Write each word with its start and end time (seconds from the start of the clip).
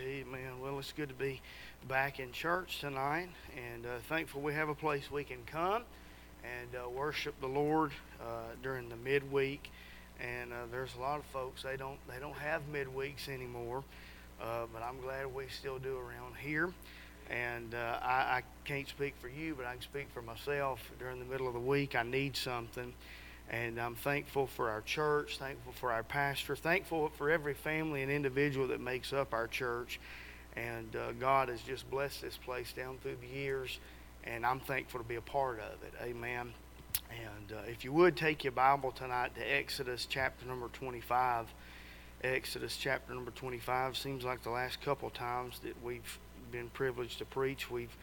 Amen. 0.00 0.60
Well, 0.62 0.78
it's 0.78 0.92
good 0.92 1.08
to 1.08 1.14
be 1.14 1.40
back 1.88 2.20
in 2.20 2.30
church 2.30 2.78
tonight, 2.78 3.30
and 3.56 3.84
uh, 3.84 3.98
thankful 4.08 4.40
we 4.40 4.52
have 4.52 4.68
a 4.68 4.74
place 4.74 5.10
we 5.10 5.24
can 5.24 5.38
come 5.46 5.82
and 6.44 6.68
uh, 6.76 6.88
worship 6.88 7.34
the 7.40 7.48
Lord 7.48 7.90
uh, 8.20 8.54
during 8.62 8.88
the 8.88 8.96
midweek. 8.96 9.70
And 10.20 10.52
uh, 10.52 10.56
there's 10.70 10.94
a 10.94 11.00
lot 11.00 11.18
of 11.18 11.24
folks 11.26 11.64
they 11.64 11.76
don't 11.76 11.98
they 12.06 12.20
don't 12.20 12.36
have 12.36 12.62
midweeks 12.72 13.28
anymore, 13.28 13.82
uh, 14.40 14.66
but 14.72 14.82
I'm 14.82 15.00
glad 15.00 15.34
we 15.34 15.48
still 15.48 15.78
do 15.78 15.96
around 15.96 16.36
here. 16.40 16.72
And 17.28 17.74
uh, 17.74 17.98
I, 18.00 18.12
I 18.38 18.42
can't 18.64 18.88
speak 18.88 19.14
for 19.20 19.28
you, 19.28 19.56
but 19.56 19.66
I 19.66 19.72
can 19.72 19.82
speak 19.82 20.06
for 20.14 20.22
myself. 20.22 20.80
During 21.00 21.18
the 21.18 21.26
middle 21.26 21.48
of 21.48 21.54
the 21.54 21.60
week, 21.60 21.96
I 21.96 22.04
need 22.04 22.36
something. 22.36 22.94
And 23.50 23.80
I'm 23.80 23.94
thankful 23.94 24.46
for 24.46 24.68
our 24.68 24.82
church, 24.82 25.38
thankful 25.38 25.72
for 25.72 25.90
our 25.90 26.02
pastor, 26.02 26.54
thankful 26.54 27.10
for 27.16 27.30
every 27.30 27.54
family 27.54 28.02
and 28.02 28.12
individual 28.12 28.68
that 28.68 28.80
makes 28.80 29.12
up 29.12 29.32
our 29.32 29.46
church. 29.46 29.98
And 30.54 30.94
uh, 30.94 31.12
God 31.12 31.48
has 31.48 31.62
just 31.62 31.90
blessed 31.90 32.20
this 32.20 32.36
place 32.36 32.72
down 32.72 32.98
through 33.02 33.16
the 33.20 33.38
years, 33.38 33.78
and 34.24 34.44
I'm 34.44 34.60
thankful 34.60 35.00
to 35.00 35.06
be 35.06 35.14
a 35.14 35.22
part 35.22 35.60
of 35.60 35.82
it. 35.82 35.94
Amen. 36.02 36.52
And 37.10 37.56
uh, 37.56 37.62
if 37.66 37.84
you 37.84 37.92
would 37.92 38.16
take 38.16 38.44
your 38.44 38.52
Bible 38.52 38.92
tonight 38.92 39.34
to 39.36 39.40
Exodus 39.40 40.06
chapter 40.08 40.46
number 40.46 40.68
25. 40.68 41.46
Exodus 42.24 42.76
chapter 42.76 43.14
number 43.14 43.30
25 43.30 43.96
seems 43.96 44.24
like 44.24 44.42
the 44.42 44.50
last 44.50 44.82
couple 44.82 45.08
times 45.08 45.60
that 45.60 45.80
we've 45.84 46.18
been 46.50 46.68
privileged 46.70 47.18
to 47.18 47.24
preach, 47.24 47.70
we've 47.70 47.96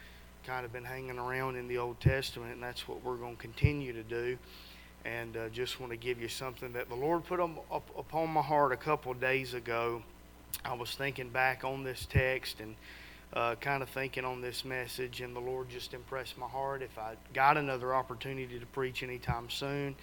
kind 0.45 0.66
of 0.66 0.72
been 0.72 0.86
hanging 0.86 1.20
around 1.20 1.58
in 1.58 1.67
the 1.67 1.77
Old 1.77 2.00
Testament, 2.00 2.53
and 2.53 2.64
that's 2.64 2.88
what 2.88 3.03
we're 3.03 3.17
going 3.17 3.36
to 3.36 3.41
continue 3.41 3.91
to 3.91 4.03
do 4.03 4.38
and 5.05 5.38
uh, 5.38 5.50
just 5.50 5.80
want 5.80 5.91
to 5.91 5.98
give 5.98 6.20
you 6.20 6.27
something 6.27 6.73
that 6.73 6.90
the 6.90 6.95
Lord 6.95 7.23
put 7.26 7.40
up, 7.40 7.52
up, 7.72 7.90
upon 7.98 8.30
my 8.30 8.41
heart 8.41 8.72
a 8.72 8.77
couple 8.77 9.12
of 9.12 9.22
days 9.22 9.54
ago. 9.54 10.02
I 10.64 10.73
was 10.73 10.95
thinking 10.95 11.30
back 11.30 11.64
on 11.64 11.84
this 11.84 12.08
text 12.09 12.59
and 12.59 12.76
uh, 13.34 13.55
kind 13.55 13.84
of 13.84 13.90
thinking 13.90 14.26
on 14.26 14.41
this 14.41 14.66
message, 14.66 15.22
and 15.22 15.36
the 15.36 15.39
Lord 15.39 15.70
just 15.70 15.94
impressed 15.94 16.38
my 16.38 16.47
heart. 16.47 16.81
If 16.81 16.97
I 16.97 17.16
got 17.34 17.58
another 17.58 17.94
opportunity 17.94 18.59
to 18.59 18.66
preach 18.67 19.03
anytime 19.03 19.50
soon, 19.50 19.95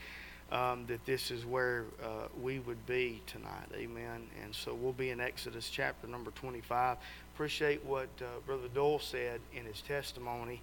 um, 0.53 0.85
that 0.87 1.05
this 1.07 1.31
is 1.31 1.47
where 1.47 1.87
uh, 2.03 2.29
we 2.41 2.59
would 2.61 2.85
be 2.87 3.23
tonight. 3.27 3.69
Amen. 3.75 4.27
And 4.45 4.55
so 4.55 4.75
we'll 4.75 4.93
be 4.93 5.11
in 5.11 5.21
Exodus 5.21 5.71
chapter 5.71 6.07
number 6.07 6.31
25. 6.33 6.99
Appreciate 7.35 7.83
what 7.87 8.09
uh, 8.21 8.25
Brother 8.45 8.69
Dole 8.75 8.99
said 8.99 9.41
in 9.55 9.65
his 9.65 9.81
testimony 9.81 10.61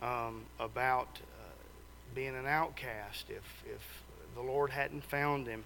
um, 0.00 0.42
about 0.60 1.18
being 2.14 2.36
an 2.36 2.46
outcast 2.46 3.26
if, 3.28 3.64
if 3.66 4.02
the 4.34 4.42
Lord 4.42 4.70
hadn't 4.70 5.04
found 5.04 5.46
him. 5.46 5.64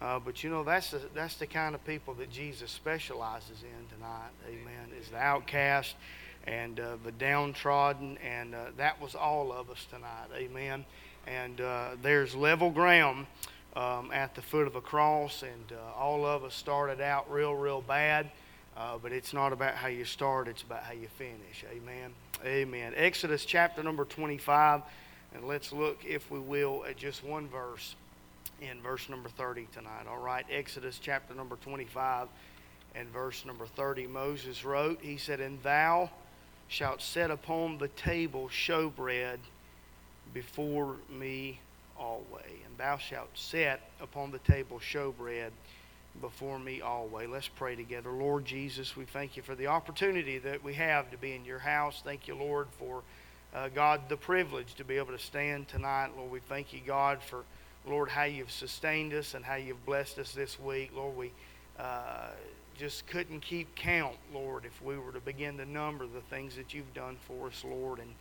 Uh, 0.00 0.18
but 0.18 0.42
you 0.42 0.50
know, 0.50 0.64
that's 0.64 0.90
the, 0.90 1.00
that's 1.14 1.36
the 1.36 1.46
kind 1.46 1.74
of 1.74 1.84
people 1.84 2.14
that 2.14 2.30
Jesus 2.30 2.70
specializes 2.70 3.62
in 3.62 3.96
tonight. 3.96 4.30
Amen. 4.48 4.90
Is 5.00 5.08
the 5.08 5.18
outcast 5.18 5.94
and 6.44 6.80
uh, 6.80 6.96
the 7.04 7.12
downtrodden, 7.12 8.18
and 8.18 8.54
uh, 8.54 8.58
that 8.76 9.00
was 9.00 9.14
all 9.14 9.52
of 9.52 9.70
us 9.70 9.86
tonight. 9.90 10.26
Amen. 10.36 10.84
And 11.26 11.60
uh, 11.60 11.90
there's 12.02 12.34
level 12.34 12.70
ground 12.70 13.26
um, 13.76 14.10
at 14.12 14.34
the 14.34 14.42
foot 14.42 14.66
of 14.66 14.74
a 14.74 14.80
cross, 14.80 15.42
and 15.42 15.72
uh, 15.72 15.96
all 15.96 16.26
of 16.26 16.42
us 16.42 16.54
started 16.54 17.00
out 17.00 17.30
real, 17.30 17.54
real 17.54 17.80
bad. 17.80 18.30
Uh, 18.76 18.96
but 19.00 19.12
it's 19.12 19.32
not 19.32 19.52
about 19.52 19.74
how 19.74 19.88
you 19.88 20.04
start, 20.04 20.48
it's 20.48 20.62
about 20.62 20.82
how 20.82 20.94
you 20.94 21.06
finish. 21.16 21.64
Amen. 21.70 22.10
Amen. 22.44 22.92
Exodus 22.96 23.44
chapter 23.44 23.82
number 23.82 24.04
25. 24.04 24.82
And 25.34 25.46
let's 25.46 25.72
look, 25.72 26.04
if 26.04 26.30
we 26.30 26.38
will, 26.38 26.84
at 26.88 26.96
just 26.96 27.24
one 27.24 27.48
verse 27.48 27.94
in 28.60 28.80
verse 28.80 29.08
number 29.08 29.28
30 29.28 29.66
tonight. 29.72 30.06
All 30.08 30.18
right, 30.18 30.44
Exodus 30.50 31.00
chapter 31.02 31.34
number 31.34 31.56
25 31.56 32.28
and 32.94 33.08
verse 33.08 33.44
number 33.44 33.66
30. 33.66 34.06
Moses 34.06 34.64
wrote, 34.64 35.00
He 35.02 35.16
said, 35.16 35.40
And 35.40 35.62
thou 35.62 36.10
shalt 36.68 37.02
set 37.02 37.30
upon 37.30 37.78
the 37.78 37.88
table 37.88 38.48
showbread 38.48 39.38
before 40.32 40.96
me 41.10 41.60
always. 41.98 42.60
And 42.66 42.76
thou 42.78 42.96
shalt 42.98 43.30
set 43.34 43.80
upon 44.00 44.30
the 44.30 44.38
table 44.38 44.78
showbread 44.78 45.50
before 46.20 46.58
me 46.58 46.80
always. 46.80 47.28
Let's 47.28 47.48
pray 47.48 47.74
together. 47.74 48.10
Lord 48.10 48.44
Jesus, 48.44 48.96
we 48.96 49.04
thank 49.04 49.36
you 49.36 49.42
for 49.42 49.54
the 49.54 49.68
opportunity 49.68 50.38
that 50.38 50.62
we 50.62 50.74
have 50.74 51.10
to 51.10 51.16
be 51.16 51.34
in 51.34 51.44
your 51.44 51.58
house. 51.58 52.02
Thank 52.04 52.28
you, 52.28 52.34
Lord, 52.34 52.68
for 52.78 53.02
uh, 53.54 53.68
God, 53.68 54.08
the 54.08 54.16
privilege 54.16 54.74
to 54.74 54.84
be 54.84 54.96
able 54.96 55.12
to 55.12 55.18
stand 55.18 55.68
tonight. 55.68 56.10
Lord, 56.16 56.30
we 56.30 56.40
thank 56.40 56.72
you, 56.72 56.80
God, 56.86 57.22
for, 57.22 57.44
Lord, 57.86 58.08
how 58.08 58.24
you've 58.24 58.50
sustained 58.50 59.12
us 59.12 59.34
and 59.34 59.44
how 59.44 59.56
you've 59.56 59.84
blessed 59.84 60.18
us 60.18 60.32
this 60.32 60.58
week. 60.58 60.90
Lord, 60.94 61.16
we 61.16 61.32
uh, 61.78 62.28
just 62.78 63.06
couldn't 63.06 63.40
keep 63.40 63.74
count, 63.74 64.16
Lord, 64.32 64.64
if 64.64 64.82
we 64.82 64.96
were 64.98 65.12
to 65.12 65.20
begin 65.20 65.58
to 65.58 65.66
number 65.66 66.06
the 66.06 66.22
things 66.22 66.56
that 66.56 66.72
you've 66.72 66.94
done 66.94 67.16
for 67.26 67.48
us, 67.48 67.64
Lord. 67.68 67.98
And 67.98 68.14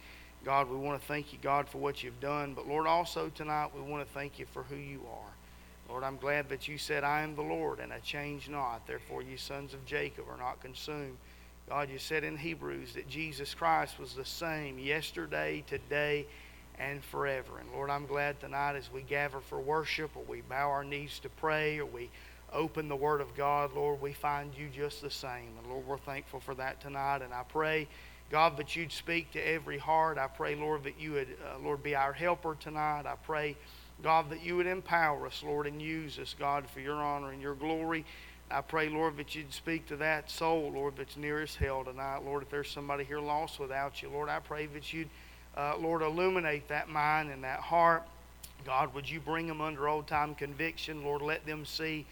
God, 0.44 0.70
we 0.70 0.76
want 0.76 1.00
to 1.00 1.08
thank 1.08 1.32
you, 1.32 1.40
God, 1.42 1.68
for 1.70 1.78
what 1.78 2.04
you've 2.04 2.20
done. 2.20 2.54
But 2.54 2.68
Lord, 2.68 2.88
also 2.88 3.30
tonight, 3.30 3.70
we 3.76 3.82
want 3.82 4.06
to 4.06 4.14
thank 4.14 4.40
you 4.40 4.46
for 4.52 4.64
who 4.64 4.76
you 4.76 5.02
are. 5.12 5.32
Lord, 5.90 6.04
I'm 6.04 6.18
glad 6.18 6.50
that 6.50 6.68
you 6.68 6.78
said, 6.78 7.04
I 7.04 7.22
am 7.22 7.36
the 7.36 7.42
Lord, 7.42 7.80
and 7.80 7.92
I 7.92 8.00
change 8.00 8.50
not. 8.50 8.88
Therefore, 8.88 9.22
you 9.22 9.38
sons 9.38 9.74
of 9.74 9.86
Jacob 9.86 10.26
are 10.30 10.38
not 10.38 10.62
consumed. 10.62 11.18
God, 11.72 11.90
you 11.90 12.00
said 12.00 12.26
in 12.26 12.36
Hebrews 12.36 12.96
that 12.96 13.08
Jesus 13.08 13.54
Christ 13.54 13.98
was 13.98 14.14
the 14.14 14.26
same 14.26 14.78
yesterday, 14.78 15.64
today, 15.68 16.28
and 16.78 17.02
forever. 17.02 17.60
And 17.62 17.72
Lord, 17.72 17.90
I'm 17.90 18.06
glad 18.06 18.42
tonight 18.42 18.76
as 18.76 18.92
we 18.92 19.04
gather 19.04 19.40
for 19.40 19.58
worship 19.58 20.12
or 20.18 20.24
we 20.28 20.42
bow 20.42 20.70
our 20.70 20.84
knees 20.84 21.20
to 21.20 21.30
pray 21.30 21.80
or 21.80 21.86
we 21.86 22.10
open 22.52 22.90
the 22.90 22.96
Word 22.98 23.22
of 23.22 23.34
God, 23.38 23.72
Lord, 23.74 24.02
we 24.02 24.12
find 24.12 24.52
you 24.54 24.68
just 24.68 25.02
the 25.02 25.10
same. 25.10 25.48
And 25.60 25.72
Lord, 25.72 25.88
we're 25.88 25.98
thankful 25.98 26.42
for 26.42 26.54
that 26.56 26.82
tonight. 26.82 27.22
And 27.22 27.34
I 27.34 27.44
pray, 27.44 27.88
God, 28.30 28.58
that 28.58 28.76
you'd 28.76 28.92
speak 28.92 29.32
to 29.32 29.40
every 29.40 29.78
heart. 29.78 30.18
I 30.18 30.28
pray, 30.28 30.56
Lord, 30.56 30.84
that 30.84 31.00
you 31.00 31.14
would, 31.14 31.30
uh, 31.42 31.58
Lord, 31.64 31.82
be 31.82 31.96
our 31.96 32.12
helper 32.12 32.58
tonight. 32.60 33.06
I 33.06 33.16
pray, 33.24 33.56
God, 34.04 34.30
that 34.32 34.44
you 34.44 34.58
would 34.58 34.68
empower 34.68 35.26
us, 35.26 35.42
Lord, 35.42 35.68
and 35.68 35.82
use 35.82 36.20
us, 36.20 36.36
God, 36.38 36.70
for 36.70 36.82
your 36.82 36.96
honor 36.96 37.32
and 37.32 37.42
your 37.42 37.56
glory. 37.56 38.04
I 38.52 38.62
pray, 38.62 38.90
Lord, 38.90 39.18
that 39.18 39.34
you'd 39.36 39.54
speak 39.54 39.88
to 39.88 39.96
that 39.98 40.30
soul, 40.30 40.72
Lord, 40.74 40.96
that's 40.98 41.16
nearest 41.16 41.58
hell 41.58 41.84
tonight. 41.84 42.24
Lord, 42.26 42.44
if 42.44 42.50
there's 42.50 42.70
somebody 42.70 43.04
here 43.04 43.20
lost 43.20 43.60
without 43.60 44.02
you, 44.02 44.10
Lord, 44.10 44.30
I 44.30 44.40
pray 44.40 44.66
that 44.68 44.92
you'd, 44.92 45.10
uh, 45.56 45.76
Lord, 45.80 46.02
illuminate 46.02 46.68
that 46.68 46.90
mind 46.90 47.32
and 47.32 47.44
that 47.44 47.60
heart. 47.60 48.04
God, 48.66 48.94
would 48.94 49.10
you 49.10 49.20
bring 49.20 49.48
them 49.48 49.62
under 49.62 49.88
old 49.88 50.08
time 50.08 50.36
conviction? 50.36 51.04
Lord, 51.04 51.22
let 51.22 51.46
them 51.46 51.66
see, 51.66 52.06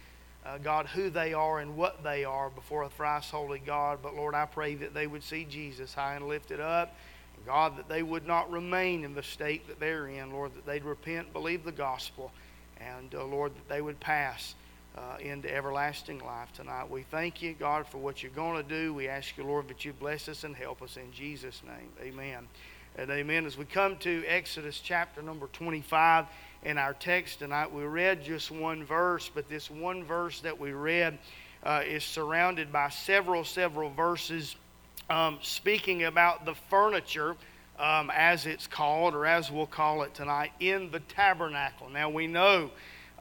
uh, 0.44 0.58
God, 0.58 0.86
who 0.86 1.10
they 1.10 1.32
are 1.32 1.60
and 1.60 1.76
what 1.76 2.02
they 2.02 2.24
are 2.24 2.50
before 2.50 2.82
a 2.84 2.88
thrice 2.88 3.30
holy 3.30 3.60
God. 3.60 3.98
But 4.02 4.16
Lord, 4.16 4.34
I 4.34 4.46
pray 4.46 4.74
that 4.76 4.94
they 4.94 5.06
would 5.06 5.22
see 5.22 5.44
Jesus 5.44 5.94
high 5.94 6.14
and 6.14 6.26
lifted 6.26 6.60
up. 6.60 6.94
And 7.36 7.46
God, 7.46 7.76
that 7.76 7.88
they 7.88 8.02
would 8.02 8.26
not 8.26 8.50
remain 8.50 9.04
in 9.04 9.14
the 9.14 9.22
state 9.22 9.68
that 9.68 9.78
they're 9.78 10.08
in. 10.08 10.32
Lord, 10.32 10.54
that 10.54 10.66
they'd 10.66 10.84
repent, 10.84 11.32
believe 11.32 11.64
the 11.64 11.72
gospel. 11.72 12.32
And 12.78 13.14
uh, 13.14 13.24
Lord, 13.24 13.52
that 13.54 13.68
they 13.68 13.82
would 13.82 14.00
pass 14.00 14.54
uh, 14.96 15.16
into 15.20 15.54
everlasting 15.54 16.18
life 16.24 16.52
tonight. 16.52 16.90
We 16.90 17.02
thank 17.02 17.42
you, 17.42 17.54
God, 17.54 17.86
for 17.86 17.98
what 17.98 18.22
you're 18.22 18.32
going 18.32 18.62
to 18.62 18.68
do. 18.68 18.92
We 18.92 19.08
ask 19.08 19.36
you, 19.36 19.44
Lord, 19.44 19.68
that 19.68 19.84
you 19.84 19.92
bless 19.92 20.28
us 20.28 20.44
and 20.44 20.54
help 20.54 20.82
us 20.82 20.96
in 20.96 21.12
Jesus' 21.12 21.62
name. 21.64 21.90
Amen. 22.02 22.48
And 22.96 23.10
amen. 23.10 23.46
As 23.46 23.56
we 23.56 23.64
come 23.64 23.96
to 23.98 24.24
Exodus 24.26 24.80
chapter 24.80 25.22
number 25.22 25.46
25 25.52 26.26
in 26.64 26.76
our 26.76 26.92
text 26.92 27.38
tonight, 27.38 27.72
we 27.72 27.84
read 27.84 28.24
just 28.24 28.50
one 28.50 28.84
verse, 28.84 29.30
but 29.32 29.48
this 29.48 29.70
one 29.70 30.04
verse 30.04 30.40
that 30.40 30.58
we 30.58 30.72
read 30.72 31.18
uh, 31.62 31.82
is 31.86 32.02
surrounded 32.02 32.72
by 32.72 32.88
several, 32.88 33.44
several 33.44 33.90
verses 33.90 34.56
um, 35.08 35.38
speaking 35.40 36.04
about 36.04 36.44
the 36.44 36.54
furniture. 36.68 37.36
Um, 37.78 38.10
as 38.14 38.44
it's 38.44 38.66
called, 38.66 39.14
or 39.14 39.24
as 39.24 39.50
we'll 39.50 39.64
call 39.64 40.02
it 40.02 40.12
tonight, 40.12 40.52
in 40.60 40.90
the 40.90 41.00
tabernacle. 41.00 41.88
Now 41.88 42.10
we 42.10 42.26
know 42.26 42.70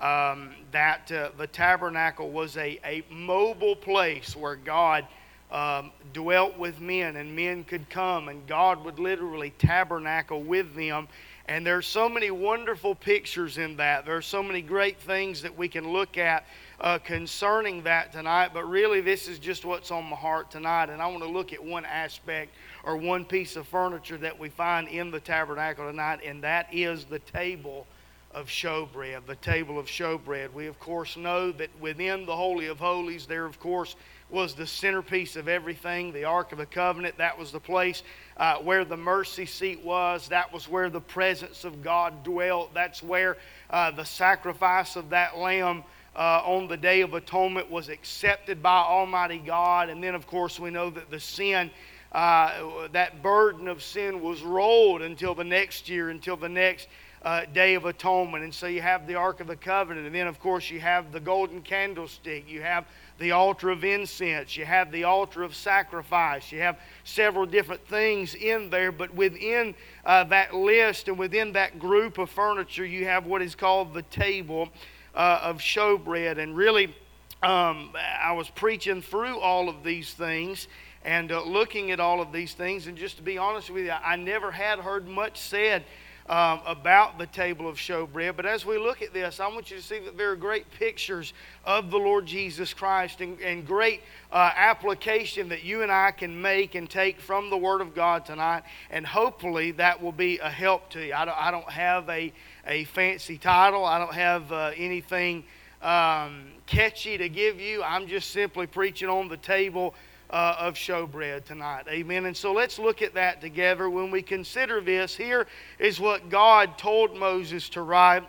um, 0.02 0.56
that 0.72 1.12
uh, 1.12 1.30
the 1.38 1.48
tabernacle 1.48 2.30
was 2.30 2.58
a, 2.58 2.80
a 2.86 3.04
mobile 3.10 3.76
place 3.76 4.36
where 4.36 4.56
God 4.56 5.06
um, 5.52 5.92
dwelt 6.13 6.57
with 6.57 6.80
men 6.80 7.16
and 7.16 7.36
men 7.36 7.63
could 7.63 7.90
come 7.90 8.30
and 8.30 8.46
God 8.48 8.84
would 8.86 9.00
literally 9.00 9.51
tabernacle 9.57 10.42
with 10.42 10.75
them. 10.75 11.07
And 11.48 11.66
there's 11.66 11.88
so 11.88 12.07
many 12.07 12.30
wonderful 12.30 12.94
pictures 12.94 13.57
in 13.57 13.78
that. 13.78 14.06
There 14.06 14.16
are 14.16 14.22
so 14.22 14.44
many 14.44 14.62
great 14.62 15.00
things 15.00 15.42
that 15.42 15.57
we 15.57 15.68
can 15.68 15.92
look 15.92 16.19
at 16.19 16.46
uh, 16.80 17.00
concerning 17.00 17.81
that 17.84 18.12
tonight. 18.12 18.51
But 18.54 18.69
really, 18.69 19.01
this 19.01 19.28
is 19.28 19.40
just 19.40 19.66
what's 19.66 19.90
on 19.90 20.06
my 20.06 20.16
heart 20.16 20.51
tonight. 20.51 20.90
And 20.90 21.01
I 21.01 21.07
want 21.07 21.24
to 21.24 21.30
look 21.30 21.51
at 21.51 21.63
one 21.63 21.86
aspect 21.86 22.54
or 22.84 22.98
one 22.98 23.25
piece 23.25 23.56
of 23.56 23.68
furniture 23.68 24.18
that 24.18 24.38
we 24.38 24.50
find 24.50 24.88
in 24.88 25.10
the 25.10 25.19
tabernacle 25.19 25.90
tonight, 25.90 26.19
and 26.24 26.44
that 26.44 26.68
is 26.72 27.06
the 27.06 27.19
table 27.19 27.88
of 28.31 28.48
showbread, 28.48 29.26
the 29.26 29.36
table 29.36 29.80
of 29.80 29.88
showbread. 29.88 30.54
We, 30.54 30.68
of 30.68 30.80
course, 30.80 31.18
know 31.18 31.52
that 31.54 31.70
within 31.80 32.26
the 32.26 32.36
Holy 32.36 32.68
of 32.68 32.80
Holies, 32.80 33.26
there, 33.26 33.46
of 33.46 33.60
course, 33.60 33.96
was 34.30 34.54
the 34.54 34.68
centerpiece 34.68 35.36
of 35.36 35.48
everything 35.48 36.14
the 36.14 36.26
Ark 36.26 36.52
of 36.52 36.60
the 36.60 36.66
Covenant. 36.66 37.18
That 37.18 37.40
was 37.40 37.52
the 37.52 37.60
place 37.60 38.04
uh, 38.38 38.58
where 38.58 38.86
the 38.86 38.98
mercy 38.98 39.48
seat 39.48 39.84
was. 39.84 40.28
That 40.28 40.54
was 40.54 40.70
where 40.70 40.90
the 40.92 41.02
presence 41.02 41.64
of 41.64 41.81
God 41.81 42.24
dwelt. 42.24 42.74
That's 42.74 43.02
where 43.02 43.38
uh, 43.72 43.92
the 43.92 44.06
sacrifice 44.06 44.96
of 44.96 45.10
that 45.10 45.38
lamb 45.38 45.84
uh, 46.16 46.44
on 46.46 46.68
the 46.68 46.78
Day 46.78 47.02
of 47.02 47.16
Atonement 47.16 47.72
was 47.72 47.90
accepted 47.90 48.62
by 48.62 48.78
Almighty 48.78 49.40
God. 49.40 49.90
And 49.90 50.04
then, 50.04 50.14
of 50.14 50.28
course, 50.28 50.60
we 50.60 50.70
know 50.70 50.92
that 50.92 51.10
the 51.10 51.20
sin, 51.20 51.72
uh, 52.12 52.88
that 52.92 53.24
burden 53.24 53.68
of 53.68 53.82
sin 53.82 54.22
was 54.22 54.44
rolled 54.44 55.02
until 55.02 55.34
the 55.34 55.44
next 55.44 55.90
year, 55.90 56.10
until 56.10 56.38
the 56.38 56.50
next 56.50 56.88
uh, 57.24 57.45
Day 57.54 57.75
of 57.75 57.86
Atonement. 57.86 58.44
And 58.44 58.54
so 58.54 58.68
you 58.68 58.81
have 58.81 59.07
the 59.07 59.16
Ark 59.16 59.39
of 59.39 59.48
the 59.48 59.56
Covenant. 59.56 60.06
And 60.06 60.16
then, 60.16 60.27
of 60.27 60.39
course, 60.39 60.69
you 60.69 60.80
have 60.80 61.12
the 61.12 61.19
golden 61.19 61.62
candlestick. 61.62 62.50
You 62.50 62.62
have 62.62 62.86
the 63.18 63.31
altar 63.31 63.69
of 63.69 63.83
incense. 63.83 64.56
You 64.56 64.66
have 64.66 64.92
the 64.92 65.04
altar 65.04 65.44
of 65.44 65.54
sacrifice. 65.54 66.51
You 66.51 66.60
have 66.60 66.80
several 67.04 67.45
different 67.45 67.86
things 67.88 68.36
in 68.36 68.69
there. 68.69 68.92
But 68.92 69.13
within 69.13 69.75
uh, 70.06 70.24
that 70.25 70.54
list 70.54 71.07
and 71.07 71.18
within 71.18 71.54
that 71.54 71.80
group 71.80 72.18
of 72.18 72.30
furniture, 72.30 72.86
you 72.86 73.06
have 73.06 73.25
what 73.25 73.42
is 73.42 73.56
called 73.56 73.94
the 73.94 74.04
table 74.04 74.69
uh, 75.13 75.39
of 75.44 75.57
showbread. 75.57 76.38
And 76.38 76.56
really, 76.56 76.95
um, 77.44 77.94
I 78.22 78.31
was 78.33 78.50
preaching 78.50 79.01
through 79.01 79.39
all 79.39 79.69
of 79.69 79.83
these 79.83 80.13
things 80.13 80.68
and 81.04 81.31
uh, 81.31 81.44
looking 81.44 81.92
at 81.92 82.00
all 82.00 82.22
of 82.22 82.31
these 82.31 82.54
things. 82.54 82.88
And 82.88 82.98
just 82.98 83.18
to 83.18 83.24
be 83.24 83.38
honest 83.38 83.69
with 83.69 83.86
you, 83.86 83.92
I 83.92 84.15
never 84.15 84.51
had 84.51 84.80
heard 84.80 85.07
much 85.07 85.39
said 85.39 85.83
um, 86.30 86.62
about 86.68 87.18
the 87.18 87.26
table 87.26 87.68
of 87.68 87.78
showbread. 87.78 88.36
But 88.36 88.46
as 88.46 88.64
we 88.64 88.78
look 88.78 89.02
at 89.02 89.14
this, 89.14 89.40
I 89.40 89.48
want 89.48 89.72
you 89.72 89.78
to 89.78 89.84
see 89.84 89.98
that 90.00 90.16
there 90.16 90.31
are 90.31 90.36
great 90.36 90.70
pictures 90.72 91.34
of 91.66 91.90
the 91.90 91.98
Lord 91.98 92.28
Jesus 92.28 92.72
Christ 92.72 93.20
and, 93.20 93.40
and 93.42 93.66
great 93.66 94.02
uh, 94.31 94.52
application 94.56 95.50
that 95.50 95.64
you 95.64 95.81
and 95.81 95.92
I 95.92 96.12
can 96.12 96.40
make 96.40 96.76
and 96.76 96.88
take 96.88 97.20
from 97.20 97.50
the 97.50 97.58
Word 97.58 97.81
of 97.81 97.96
God 97.96 98.26
tonight. 98.26 98.62
And 98.92 99.08
hopefully 99.08 99.72
that 99.72 100.02
will 100.02 100.12
be 100.12 100.38
a 100.38 100.50
help 100.50 100.92
to 100.92 101.04
you. 101.04 101.16
I 101.16 101.26
don't, 101.26 101.38
I 101.38 101.50
don't 101.50 101.70
have 101.70 102.08
a, 102.10 102.32
a 102.68 102.84
fancy 102.84 103.40
title, 103.40 103.84
I 103.84 103.98
don't 103.98 104.14
have 104.14 104.52
uh, 104.52 104.72
anything 104.78 105.44
um, 105.82 106.44
catchy 106.68 107.18
to 107.18 107.28
give 107.28 107.60
you. 107.60 107.82
I'm 107.82 108.08
just 108.08 108.30
simply 108.30 108.68
preaching 108.68 109.10
on 109.10 109.30
the 109.30 109.38
table 109.38 109.96
uh, 110.30 110.56
of 110.60 110.76
showbread 110.76 111.46
tonight. 111.46 111.86
Amen. 111.90 112.26
And 112.26 112.38
so 112.38 112.54
let's 112.54 112.78
look 112.78 113.02
at 113.02 113.14
that 113.16 113.42
together. 113.42 113.90
When 113.90 114.12
we 114.12 114.22
consider 114.22 114.81
this, 114.81 115.16
here 115.16 115.48
is 115.80 116.00
what 116.00 116.30
God 116.30 116.78
told 116.78 117.16
Moses 117.16 117.70
to 117.70 117.81
write 117.81 118.24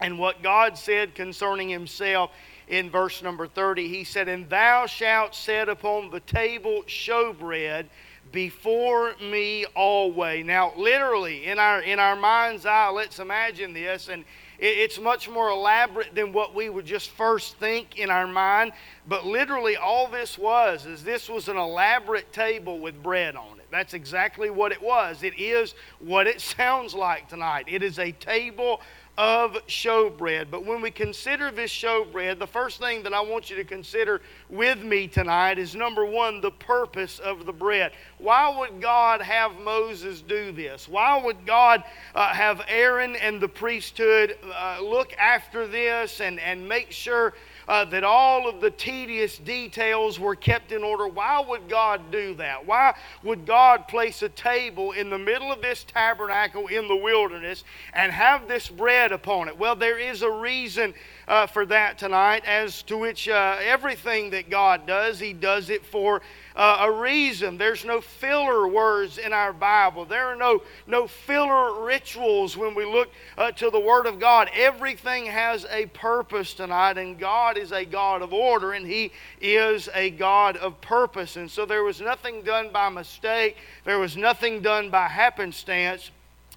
and 0.00 0.18
what 0.18 0.42
God 0.42 0.76
said 0.76 1.14
concerning 1.14 1.68
himself 1.68 2.30
in 2.68 2.90
verse 2.90 3.22
number 3.22 3.46
30. 3.46 3.88
He 3.88 4.04
said, 4.04 4.28
And 4.28 4.48
thou 4.50 4.86
shalt 4.86 5.34
set 5.34 5.68
upon 5.68 6.10
the 6.10 6.20
table 6.20 6.82
showbread 6.86 7.86
before 8.32 9.14
me 9.20 9.64
always. 9.74 10.44
Now, 10.44 10.72
literally, 10.76 11.46
in 11.46 11.58
our 11.58 11.80
in 11.80 11.98
our 11.98 12.16
mind's 12.16 12.66
eye, 12.66 12.90
let's 12.90 13.18
imagine 13.18 13.72
this, 13.72 14.08
and 14.08 14.24
it's 14.58 14.98
much 14.98 15.28
more 15.28 15.50
elaborate 15.50 16.14
than 16.14 16.32
what 16.32 16.54
we 16.54 16.68
would 16.68 16.86
just 16.86 17.10
first 17.10 17.56
think 17.58 17.98
in 17.98 18.10
our 18.10 18.26
mind. 18.26 18.72
But 19.06 19.26
literally, 19.26 19.76
all 19.76 20.08
this 20.08 20.38
was 20.38 20.86
is 20.86 21.04
this 21.04 21.28
was 21.28 21.48
an 21.48 21.56
elaborate 21.56 22.32
table 22.32 22.78
with 22.78 23.02
bread 23.02 23.36
on 23.36 23.58
it. 23.58 23.66
That's 23.70 23.94
exactly 23.94 24.48
what 24.50 24.72
it 24.72 24.80
was. 24.80 25.22
It 25.22 25.38
is 25.38 25.74
what 25.98 26.26
it 26.26 26.40
sounds 26.56 26.94
like 26.94 27.28
tonight. 27.28 27.66
It 27.68 27.82
is 27.82 27.98
a 27.98 28.12
table 28.12 28.80
of 29.18 29.54
showbread. 29.66 30.50
But 30.50 30.64
when 30.64 30.82
we 30.82 30.90
consider 30.90 31.50
this 31.50 31.70
showbread, 31.70 32.38
the 32.38 32.46
first 32.46 32.78
thing 32.80 33.02
that 33.04 33.14
I 33.14 33.20
want 33.20 33.48
you 33.48 33.56
to 33.56 33.64
consider 33.64 34.20
with 34.50 34.82
me 34.82 35.08
tonight 35.08 35.58
is 35.58 35.74
number 35.74 36.04
one, 36.04 36.40
the 36.40 36.50
purpose 36.50 37.18
of 37.18 37.46
the 37.46 37.52
bread. 37.52 37.92
Why 38.18 38.54
would 38.58 38.80
God 38.80 39.22
have 39.22 39.58
Moses 39.60 40.20
do 40.20 40.52
this? 40.52 40.88
Why 40.88 41.20
would 41.22 41.46
God 41.46 41.82
uh, 42.14 42.28
have 42.28 42.62
Aaron 42.68 43.16
and 43.16 43.40
the 43.40 43.48
priesthood 43.48 44.36
uh, 44.54 44.80
look 44.82 45.14
after 45.18 45.66
this 45.66 46.20
and, 46.20 46.38
and 46.38 46.68
make 46.68 46.90
sure? 46.90 47.34
Uh, 47.68 47.84
that 47.86 48.04
all 48.04 48.48
of 48.48 48.60
the 48.60 48.70
tedious 48.70 49.38
details 49.38 50.20
were 50.20 50.36
kept 50.36 50.72
in 50.72 50.82
order. 50.82 51.08
Why 51.08 51.40
would 51.40 51.68
God 51.68 52.10
do 52.10 52.34
that? 52.34 52.66
Why 52.66 52.94
would 53.22 53.46
God 53.46 53.88
place 53.88 54.22
a 54.22 54.28
table 54.28 54.92
in 54.92 55.10
the 55.10 55.18
middle 55.18 55.50
of 55.50 55.60
this 55.62 55.84
tabernacle 55.84 56.68
in 56.68 56.88
the 56.88 56.96
wilderness 56.96 57.64
and 57.92 58.12
have 58.12 58.46
this 58.46 58.68
bread 58.68 59.12
upon 59.12 59.48
it? 59.48 59.58
Well, 59.58 59.76
there 59.76 59.98
is 59.98 60.22
a 60.22 60.30
reason 60.30 60.94
uh, 61.28 61.46
for 61.46 61.66
that 61.66 61.98
tonight, 61.98 62.44
as 62.46 62.82
to 62.84 62.96
which 62.96 63.28
uh, 63.28 63.56
everything 63.60 64.30
that 64.30 64.48
God 64.48 64.86
does, 64.86 65.18
He 65.18 65.32
does 65.32 65.70
it 65.70 65.84
for 65.84 66.22
uh, 66.56 66.78
a 66.80 66.90
reason. 66.90 67.58
There's 67.58 67.84
no 67.84 68.00
filler 68.00 68.66
words 68.66 69.18
in 69.18 69.32
our 69.32 69.52
Bible. 69.52 70.06
There 70.06 70.26
are 70.26 70.36
no, 70.36 70.62
no 70.86 71.06
filler 71.06 71.84
rituals 71.84 72.56
when 72.56 72.74
we 72.74 72.86
look 72.86 73.10
uh, 73.36 73.52
to 73.52 73.70
the 73.70 73.78
Word 73.78 74.06
of 74.06 74.18
God. 74.18 74.48
Everything 74.54 75.26
has 75.26 75.66
a 75.70 75.86
purpose 75.86 76.54
tonight, 76.54 76.96
and 76.96 77.18
God 77.18 77.58
is 77.58 77.72
a 77.72 77.84
God 77.84 78.22
of 78.22 78.32
order, 78.32 78.72
and 78.72 78.86
He 78.86 79.12
is 79.40 79.90
a 79.94 80.10
God 80.10 80.56
of 80.56 80.80
purpose. 80.80 81.36
And 81.36 81.50
so 81.50 81.66
there 81.66 81.84
was 81.84 82.00
nothing 82.00 82.42
done 82.42 82.70
by 82.72 82.88
mistake, 82.88 83.56
there 83.84 83.98
was 83.98 84.16
nothing 84.16 84.62
done 84.62 84.90
by 84.90 85.08
happenstance. 85.08 86.10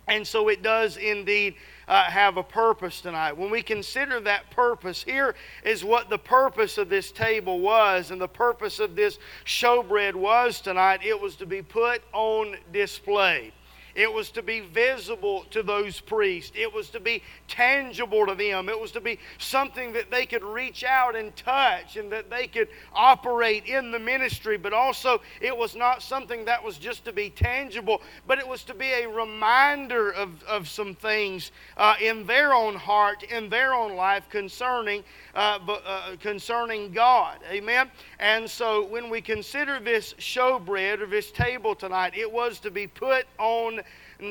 And 0.07 0.25
so 0.25 0.48
it 0.50 0.63
does 0.63 0.98
indeed 0.98 1.54
uh, 1.89 2.03
have 2.03 2.38
a 2.38 2.44
purpose 2.44 3.01
tonight. 3.01 3.36
When 3.36 3.50
we 3.50 3.63
consider 3.63 4.19
that 4.21 4.50
purpose, 4.51 5.03
here 5.03 5.36
is 5.63 5.83
what 5.83 6.09
the 6.09 6.19
purpose 6.19 6.77
of 6.77 6.88
this 6.88 7.12
table 7.12 7.59
was, 7.59 8.12
and 8.12 8.21
the 8.21 8.27
purpose 8.27 8.80
of 8.80 8.95
this 8.95 9.18
showbread 9.44 10.13
was 10.13 10.62
tonight. 10.62 11.01
It 11.03 11.19
was 11.19 11.36
to 11.38 11.47
be 11.47 11.63
put 11.63 12.03
on 12.13 12.57
display. 12.71 13.51
It 13.95 14.13
was 14.13 14.30
to 14.31 14.44
be 14.44 14.59
visible 14.59 15.45
to 15.50 15.63
those 15.63 16.00
priests. 16.00 16.51
It 16.56 16.71
was 16.71 16.89
to 16.91 17.00
be 17.00 17.24
tangible 17.50 18.25
to 18.28 18.36
them. 18.36 18.69
It 18.69 18.80
was 18.80 18.92
to 18.92 19.01
be 19.01 19.19
something 19.40 19.92
that 19.94 20.10
they 20.10 20.25
could 20.25 20.44
reach 20.44 20.84
out 20.84 21.16
and 21.16 21.36
touch 21.36 21.98
and 21.98 22.12
that 22.12 22.30
they 22.30 22.48
could 22.48 22.69
operate 22.94 23.66
in 23.66 23.92
the 23.92 24.00
ministry. 24.00 24.57
But 24.57 24.72
also, 24.72 25.22
it 25.42 25.56
was 25.56 25.75
not 25.75 26.01
something 26.01 26.46
that 26.46 26.63
was 26.63 26.78
just 26.78 27.04
to 27.06 27.12
be 27.12 27.30
tangible, 27.30 28.01
but 28.28 28.40
it 28.40 28.48
was 28.48 28.63
to 28.66 28.74
be 28.74 28.92
a 28.92 29.10
reminder 29.10 30.12
of, 30.12 30.42
of 30.44 30.69
some 30.69 30.96
things 30.96 31.51
uh, 31.75 31.96
in 32.00 32.25
their 32.25 32.54
own 32.54 32.75
heart, 32.75 33.24
in 33.24 33.50
their 33.50 33.74
own 33.74 33.95
life 33.95 34.30
concerning, 34.30 35.04
uh, 35.36 35.60
uh, 35.68 36.16
concerning 36.19 36.92
God. 36.92 37.40
Amen? 37.50 37.90
And 38.19 38.50
so, 38.50 38.86
when 38.86 39.10
we 39.10 39.22
consider 39.22 39.80
this 39.80 40.13
showbread 40.13 41.02
or 41.02 41.07
this 41.07 41.31
table 41.31 41.75
tonight, 41.75 42.13
it 42.16 42.31
was 42.31 42.60
to 42.60 42.72
be 42.72 42.88
put 42.88 43.25
on 43.38 43.81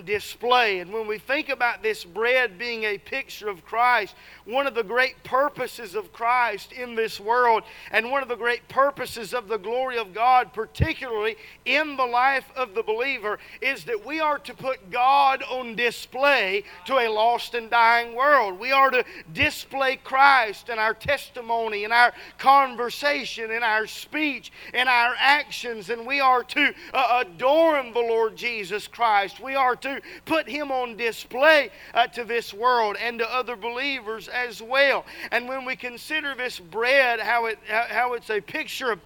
display. 0.04 0.80
And 0.80 0.92
when 0.92 1.06
we 1.06 1.18
think 1.18 1.48
about 1.48 1.82
this 1.82 2.04
bread 2.04 2.58
being 2.58 2.84
a 2.84 2.98
picture 2.98 3.48
of 3.48 3.64
Christ, 3.64 4.14
one 4.44 4.66
of 4.66 4.74
the 4.74 4.82
great 4.82 5.22
purposes 5.24 5.94
of 5.94 6.12
Christ 6.12 6.72
in 6.72 6.94
this 6.94 7.18
world, 7.18 7.62
and 7.90 8.10
one 8.10 8.22
of 8.22 8.28
the 8.28 8.36
great 8.36 8.68
purposes 8.68 9.32
of 9.32 9.48
the 9.48 9.56
glory 9.56 9.96
of 9.96 10.12
God, 10.12 10.52
particularly 10.52 11.36
in 11.64 11.96
the 11.96 12.04
life 12.04 12.50
of 12.54 12.74
the 12.74 12.82
believer, 12.82 13.38
is 13.62 13.84
that 13.84 14.04
we 14.04 14.20
are 14.20 14.38
to 14.40 14.54
put 14.54 14.90
God 14.90 15.42
on 15.44 15.74
display 15.74 16.64
to 16.86 16.98
a 16.98 17.08
lost 17.08 17.54
and 17.54 17.70
dying 17.70 18.14
world. 18.14 18.58
We 18.60 18.72
are 18.72 18.90
to 18.90 19.04
display 19.32 19.96
Christ 19.96 20.68
in 20.68 20.78
our 20.78 20.94
testimony, 20.94 21.84
in 21.84 21.92
our 21.92 22.12
conversation, 22.36 23.50
in 23.50 23.62
our 23.62 23.86
speech, 23.86 24.52
in 24.74 24.86
our 24.86 25.14
actions, 25.18 25.88
and 25.88 26.06
we 26.06 26.20
are 26.20 26.44
to 26.44 26.74
uh, 26.92 27.24
adorn 27.26 27.92
the 27.92 28.00
Lord 28.00 28.36
Jesus 28.36 28.86
Christ. 28.86 29.40
We 29.40 29.54
are 29.54 29.77
to 29.82 30.00
put 30.24 30.48
him 30.48 30.70
on 30.70 30.96
display 30.96 31.70
uh, 31.94 32.06
to 32.08 32.24
this 32.24 32.52
world 32.52 32.96
and 33.00 33.18
to 33.18 33.34
other 33.34 33.56
believers 33.56 34.28
as 34.28 34.62
well. 34.62 35.04
And 35.30 35.48
when 35.48 35.64
we 35.64 35.76
consider 35.76 36.34
this 36.34 36.58
bread, 36.58 37.20
how, 37.20 37.46
it, 37.46 37.58
how 37.66 38.14
it's 38.14 38.30
a 38.30 38.40
picture 38.40 38.92
of 38.92 39.00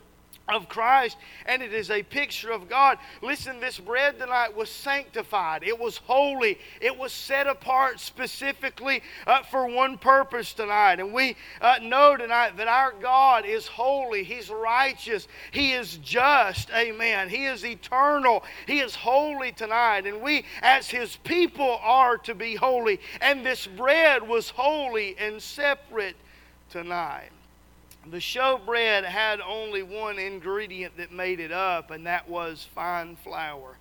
of 0.49 0.69
Christ 0.69 1.17
and 1.47 1.63
it 1.63 1.73
is 1.73 1.91
a 1.91 2.03
picture 2.03 2.51
of 2.51 2.69
God. 2.69 2.99
Listen, 3.21 3.61
this 3.61 3.79
bread 3.79 4.19
tonight 4.19 4.55
was 4.57 4.69
sanctified, 4.69 5.63
it 5.63 5.79
was 5.79 5.99
holy, 5.99 6.59
it 6.81 6.97
was 6.97 7.13
set 7.13 7.47
apart 7.47 8.01
specifically 8.01 9.03
uh, 9.27 9.43
for 9.43 9.67
one 9.67 9.99
purpose 9.99 10.53
tonight. 10.53 11.01
And 11.01 11.13
we 11.13 11.37
uh, 11.61 11.77
know 11.83 12.17
tonight 12.17 12.57
that 12.57 12.69
our 12.69 12.93
God 13.01 13.45
is 13.47 13.67
holy, 13.67 14.25
He's 14.25 14.51
righteous, 14.51 15.29
He 15.53 15.73
is 15.73 15.99
just. 15.99 16.71
Amen. 16.71 17.29
He 17.29 17.47
is 17.47 17.65
eternal, 17.65 18.45
He 18.67 18.81
is 18.81 18.95
holy 18.95 19.53
tonight. 19.53 20.07
And 20.07 20.21
we, 20.21 20.45
as 20.63 20.89
His 20.89 21.17
people, 21.17 21.79
are 21.83 22.19
to 22.19 22.35
be 22.35 22.55
holy. 22.55 23.01
And 23.21 23.45
this 23.45 23.67
bread 23.67 24.27
was 24.27 24.51
holy 24.51 25.17
and 25.19 25.41
separate 25.41 26.17
tonight. 26.71 27.31
The 28.11 28.19
showbread 28.19 29.05
had 29.05 29.41
only 29.41 29.83
one 29.83 30.19
ingredient 30.19 30.97
that 30.97 31.13
made 31.13 31.39
it 31.39 31.53
up, 31.53 31.91
and 31.91 32.07
that 32.07 32.29
was 32.29 32.67
fine 32.75 33.15
flour. 33.17 33.77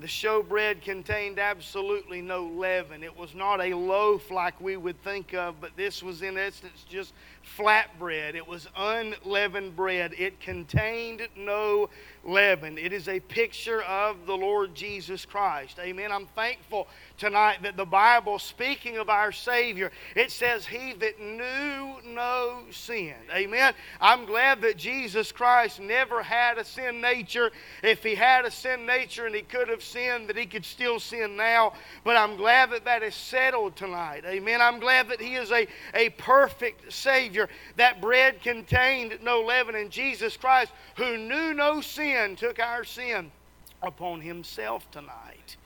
The 0.00 0.08
showbread 0.08 0.82
contained 0.82 1.38
absolutely 1.38 2.20
no 2.20 2.44
leaven. 2.44 3.02
It 3.02 3.16
was 3.16 3.34
not 3.34 3.60
a 3.60 3.74
loaf 3.74 4.30
like 4.30 4.60
we 4.60 4.76
would 4.76 5.02
think 5.02 5.32
of, 5.32 5.60
but 5.60 5.76
this 5.76 6.02
was, 6.02 6.20
in 6.20 6.36
essence, 6.36 6.84
just 6.88 7.14
flat 7.46 7.98
bread. 7.98 8.34
It 8.34 8.46
was 8.46 8.68
unleavened 8.76 9.76
bread. 9.76 10.12
It 10.18 10.40
contained 10.40 11.26
no 11.36 11.88
leaven. 12.24 12.76
It 12.76 12.92
is 12.92 13.08
a 13.08 13.20
picture 13.20 13.82
of 13.82 14.26
the 14.26 14.36
Lord 14.36 14.74
Jesus 14.74 15.24
Christ. 15.24 15.78
Amen. 15.78 16.10
I'm 16.10 16.26
thankful 16.26 16.88
tonight 17.18 17.62
that 17.62 17.76
the 17.76 17.86
Bible, 17.86 18.38
speaking 18.38 18.98
of 18.98 19.08
our 19.08 19.30
Savior, 19.30 19.92
it 20.14 20.30
says, 20.30 20.66
He 20.66 20.92
that 20.94 21.20
knew 21.20 22.12
no 22.12 22.64
sin. 22.70 23.14
Amen. 23.32 23.74
I'm 24.00 24.26
glad 24.26 24.60
that 24.62 24.76
Jesus 24.76 25.30
Christ 25.30 25.80
never 25.80 26.22
had 26.22 26.58
a 26.58 26.64
sin 26.64 27.00
nature. 27.00 27.52
If 27.82 28.02
He 28.02 28.16
had 28.16 28.44
a 28.44 28.50
sin 28.50 28.86
nature 28.86 29.26
and 29.26 29.34
He 29.34 29.42
could 29.42 29.68
have 29.68 29.82
sinned, 29.82 30.28
that 30.28 30.36
He 30.36 30.46
could 30.46 30.64
still 30.64 30.98
sin 30.98 31.36
now. 31.36 31.74
But 32.02 32.16
I'm 32.16 32.36
glad 32.36 32.70
that 32.70 32.84
that 32.84 33.02
is 33.02 33.14
settled 33.14 33.76
tonight. 33.76 34.24
Amen. 34.26 34.60
I'm 34.60 34.80
glad 34.80 35.08
that 35.08 35.20
He 35.20 35.36
is 35.36 35.52
a, 35.52 35.66
a 35.94 36.10
perfect 36.10 36.92
Savior. 36.92 37.35
That 37.76 38.00
bread 38.00 38.42
contained 38.42 39.18
no 39.22 39.40
leaven, 39.40 39.74
and 39.74 39.90
Jesus 39.90 40.36
Christ, 40.36 40.72
who 40.96 41.16
knew 41.16 41.54
no 41.54 41.80
sin, 41.80 42.36
took 42.36 42.58
our 42.58 42.84
sin 42.84 43.30
upon 43.82 44.20
Himself 44.20 44.90
tonight. 44.90 45.56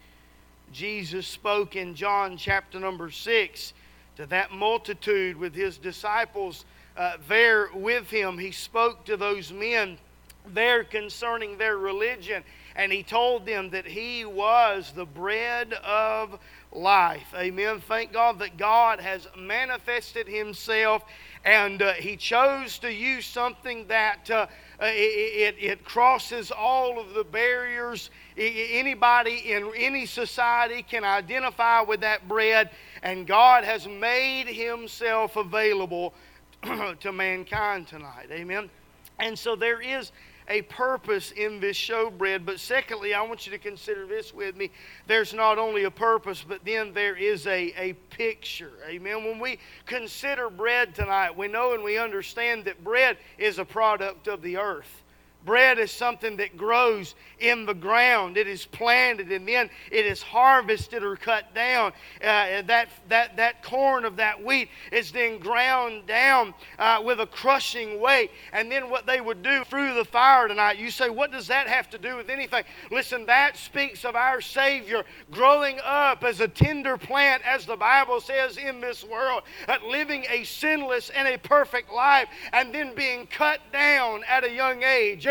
Jesus 0.73 1.27
spoke 1.27 1.75
in 1.75 1.95
John 1.95 2.37
chapter 2.37 2.79
number 2.79 3.11
6 3.11 3.73
to 4.17 4.27
that 4.27 4.53
multitude 4.53 5.37
with 5.37 5.55
his 5.55 5.79
disciples 5.79 6.65
uh, 6.97 7.17
there 7.29 7.71
with 7.75 8.11
him. 8.11 8.39
He 8.39 8.53
spoke 8.53 9.05
to 9.07 9.17
those 9.17 9.53
men 9.53 9.99
there 10.47 10.85
concerning 10.85 11.59
their 11.59 11.79
religion, 11.79 12.45
and 12.77 12.93
he 12.93 13.03
told 13.03 13.47
them 13.47 13.71
that 13.71 13.87
he 13.87 14.25
was 14.25 14.93
the 14.95 15.07
bread 15.07 15.73
of 15.73 16.39
life. 16.73 17.35
Amen. 17.35 17.81
Thank 17.81 18.13
God 18.13 18.39
that 18.39 18.57
God 18.57 19.01
has 19.01 19.27
manifested 19.37 20.29
himself, 20.29 21.05
and 21.45 21.83
uh, 21.83 21.93
he 21.95 22.17
chose 22.17 22.79
to 22.81 22.93
use 22.93 23.27
something 23.27 23.87
that. 23.89 24.31
Uh, 24.31 24.47
it, 24.83 25.57
it, 25.57 25.63
it 25.63 25.85
crosses 25.85 26.51
all 26.51 26.99
of 26.99 27.13
the 27.13 27.25
barriers. 27.25 28.11
Anybody 28.37 29.53
in 29.53 29.71
any 29.77 30.07
society 30.07 30.83
can 30.83 31.05
identify 31.05 31.83
with 31.83 32.01
that 32.01 32.27
bread, 32.29 32.71
and 33.03 33.27
God 33.27 33.65
has 33.65 33.87
made 33.87 34.47
Himself 34.47 35.37
available 35.37 36.15
to 37.01 37.13
mankind 37.13 37.89
tonight. 37.89 38.29
Amen. 38.31 38.71
And 39.19 39.39
so 39.39 39.55
there 39.55 39.83
is 39.83 40.13
a 40.51 40.63
purpose 40.63 41.31
in 41.31 41.61
this 41.61 41.77
showbread. 41.77 42.45
But 42.45 42.61
secondly, 42.61 43.15
I 43.15 43.23
want 43.23 43.47
you 43.47 43.53
to 43.53 43.59
consider 43.59 44.05
this 44.07 44.35
with 44.35 44.57
me. 44.57 44.71
There's 45.07 45.33
not 45.33 45.59
only 45.59 45.85
a 45.85 45.91
purpose, 45.91 46.45
but 46.47 46.65
then 46.65 46.93
there 46.93 47.17
is 47.17 47.47
a, 47.47 47.73
a 47.79 47.93
picture. 48.11 48.73
Amen. 48.87 49.25
When 49.25 49.39
we 49.39 49.59
consider 49.87 50.51
bread 50.51 50.95
tonight, 50.95 51.37
we 51.37 51.49
know 51.49 51.73
and 51.73 51.85
we 51.85 51.97
understand 51.97 52.65
that 52.65 52.83
bread 52.85 53.17
is 53.39 53.59
a 53.59 53.65
product 53.65 54.27
of 54.27 54.43
the 54.43 54.59
earth. 54.59 55.03
Bread 55.45 55.79
is 55.79 55.91
something 55.91 56.37
that 56.37 56.57
grows 56.57 57.15
in 57.39 57.65
the 57.65 57.75
ground. 57.75 58.37
It 58.37 58.47
is 58.47 58.67
planted 58.67 59.33
and 59.33 59.49
then 59.49 59.71
it 59.91 60.05
is 60.05 60.21
harvested 60.21 61.03
or 61.03 61.17
cut 61.17 61.55
down. 61.55 61.93
Uh, 62.23 62.63
that, 62.63 62.89
that, 63.09 63.37
that 63.39 63.63
corn 63.63 64.05
of 64.05 64.17
that 64.17 64.43
wheat 64.43 64.69
is 64.93 65.11
then 65.11 65.39
ground 65.39 66.07
down 66.07 66.53
uh, 66.79 67.01
with 67.03 67.21
a 67.21 67.27
crushing 67.27 68.01
weight. 68.01 68.31
And 68.53 68.71
then 68.71 68.91
what 68.91 69.07
they 69.07 69.23
would 69.23 69.43
do 69.43 69.65
through 69.65 69.95
the 69.95 70.05
fire 70.05 70.47
tonight, 70.47 70.79
you 70.79 70.91
say, 70.91 71.09
what 71.09 71.33
does 71.33 71.47
that 71.47 71.67
have 71.69 71.89
to 71.91 71.99
do 71.99 72.17
with 72.17 72.29
anything? 72.29 72.65
Listen, 72.91 73.25
that 73.27 73.57
speaks 73.57 74.05
of 74.05 74.15
our 74.15 74.43
Savior 74.43 75.05
growing 75.31 75.79
up 75.85 76.23
as 76.23 76.41
a 76.41 76.49
tender 76.49 76.99
plant, 76.99 77.43
as 77.47 77.65
the 77.65 77.77
Bible 77.77 78.21
says 78.21 78.59
in 78.59 78.81
this 78.81 79.05
world, 79.05 79.43
uh, 79.69 79.79
living 79.89 80.27
a 80.29 80.45
sinless 80.45 81.09
and 81.11 81.27
a 81.27 81.39
perfect 81.39 81.91
life, 81.91 82.29
and 82.53 82.75
then 82.75 82.95
being 82.95 83.27
cut 83.27 83.61
down 83.73 84.23
at 84.29 84.45
a 84.45 84.51
young 84.51 84.83
age 84.83 85.27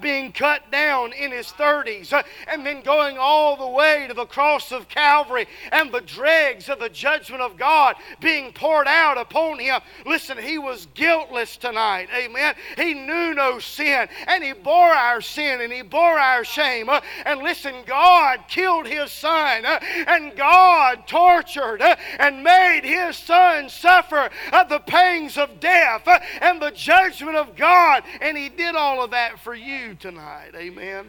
being 0.00 0.32
cut 0.32 0.70
down 0.70 1.12
in 1.12 1.30
his 1.30 1.46
30s, 1.48 2.12
uh, 2.12 2.22
and 2.48 2.64
then 2.64 2.82
going 2.82 3.16
all 3.18 3.56
the 3.56 3.68
way 3.68 4.06
to 4.08 4.14
the 4.14 4.26
cross 4.26 4.72
of 4.72 4.88
Calvary 4.88 5.46
and 5.72 5.92
the 5.92 6.00
dregs 6.00 6.68
of 6.68 6.78
the 6.78 6.88
judgment 6.88 7.42
of 7.42 7.56
God 7.56 7.96
being 8.20 8.52
poured 8.52 8.86
out 8.86 9.18
upon 9.18 9.58
him. 9.58 9.80
Listen, 10.06 10.38
he 10.38 10.58
was 10.58 10.86
guiltless 10.94 11.56
tonight. 11.56 12.08
Amen. 12.14 12.54
He 12.76 12.94
knew 12.94 13.34
no 13.34 13.58
sin, 13.58 14.08
and 14.26 14.42
he 14.42 14.52
bore 14.52 14.94
our 14.94 15.20
sin 15.20 15.60
and 15.60 15.72
he 15.72 15.82
bore 15.82 16.18
our 16.18 16.44
shame. 16.44 16.88
Uh, 16.88 17.00
and 17.24 17.40
listen, 17.40 17.74
God 17.86 18.40
killed 18.48 18.86
his 18.86 19.10
son, 19.10 19.64
uh, 19.64 19.78
and 20.06 20.36
God 20.36 21.06
tortured 21.06 21.82
uh, 21.82 21.96
and 22.18 22.42
made 22.42 22.82
his 22.84 23.16
son 23.16 23.68
suffer 23.68 24.30
uh, 24.52 24.64
the 24.64 24.80
pangs 24.80 25.36
of 25.36 25.60
death 25.60 26.06
and 26.40 26.60
the 26.60 26.70
judgment 26.70 27.36
of 27.36 27.56
God. 27.56 28.02
And 28.20 28.36
he 28.36 28.48
did 28.48 28.74
all 28.74 29.02
of 29.02 29.10
that 29.10 29.39
for 29.42 29.54
you 29.54 29.94
tonight. 29.94 30.52
Amen. 30.54 31.06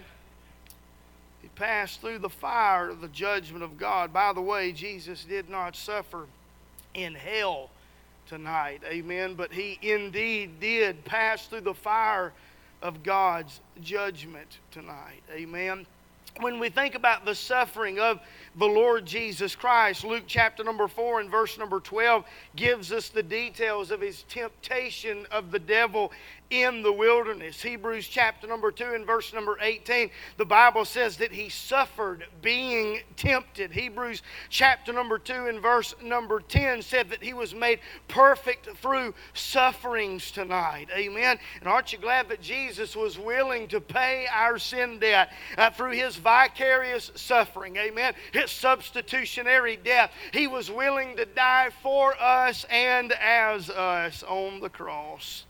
He 1.41 1.47
passed 1.49 2.01
through 2.01 2.19
the 2.19 2.29
fire 2.29 2.89
of 2.89 3.01
the 3.01 3.07
judgment 3.09 3.63
of 3.63 3.77
God. 3.77 4.13
By 4.13 4.33
the 4.33 4.41
way, 4.41 4.71
Jesus 4.71 5.25
did 5.25 5.49
not 5.49 5.75
suffer 5.75 6.27
in 6.93 7.13
hell 7.13 7.69
tonight. 8.27 8.81
Amen. 8.87 9.35
But 9.35 9.51
he 9.51 9.79
indeed 9.81 10.59
did 10.59 11.03
pass 11.03 11.47
through 11.47 11.61
the 11.61 11.73
fire 11.73 12.31
of 12.81 13.03
God's 13.03 13.59
judgment 13.81 14.59
tonight. 14.71 15.23
Amen. 15.31 15.85
When 16.39 16.59
we 16.59 16.69
think 16.69 16.95
about 16.95 17.25
the 17.25 17.35
suffering 17.35 17.99
of 17.99 18.21
the 18.55 18.65
Lord 18.65 19.05
Jesus 19.05 19.53
Christ, 19.53 20.05
Luke 20.05 20.23
chapter 20.27 20.63
number 20.63 20.87
4 20.87 21.19
and 21.19 21.29
verse 21.29 21.57
number 21.57 21.81
12 21.81 22.23
gives 22.55 22.93
us 22.93 23.09
the 23.09 23.21
details 23.21 23.91
of 23.91 23.99
his 23.99 24.23
temptation 24.23 25.27
of 25.29 25.51
the 25.51 25.59
devil 25.59 26.11
in 26.51 26.83
the 26.83 26.91
wilderness. 26.91 27.61
Hebrews 27.61 28.07
chapter 28.07 28.45
number 28.45 28.71
2 28.71 28.93
and 28.93 29.05
verse 29.05 29.33
number 29.33 29.57
18, 29.61 30.11
the 30.37 30.45
Bible 30.45 30.83
says 30.83 31.15
that 31.17 31.31
he 31.31 31.47
suffered 31.47 32.25
being 32.41 32.99
tempted. 33.15 33.71
Hebrews 33.71 34.21
chapter 34.49 34.91
number 34.91 35.17
2 35.17 35.47
and 35.47 35.61
verse 35.61 35.95
number 36.03 36.41
10 36.41 36.81
said 36.81 37.09
that 37.09 37.23
he 37.23 37.33
was 37.33 37.55
made 37.55 37.79
perfect 38.09 38.67
through 38.77 39.13
sufferings 39.33 40.29
tonight. 40.29 40.89
Amen. 40.93 41.39
And 41.61 41.69
aren't 41.69 41.93
you 41.93 41.99
glad 41.99 42.27
that 42.27 42.41
Jesus 42.41 42.97
was 42.97 43.17
willing 43.17 43.69
to 43.69 43.79
pay 43.79 44.27
our 44.31 44.59
sin 44.59 44.99
debt 44.99 45.31
uh, 45.57 45.69
through 45.69 45.93
his 45.93 46.17
vicarious 46.17 47.11
suffering? 47.15 47.77
Amen. 47.77 48.13
His 48.33 48.51
substitutionary 48.51 49.77
death. 49.77 50.11
He 50.33 50.47
was 50.47 50.69
willing 50.69 51.15
to 51.15 51.25
die 51.25 51.69
for 51.81 52.13
us 52.21 52.65
and 52.69 53.13
as 53.13 53.69
us 53.69 54.21
on 54.23 54.59
the 54.59 54.69
cross. 54.69 55.45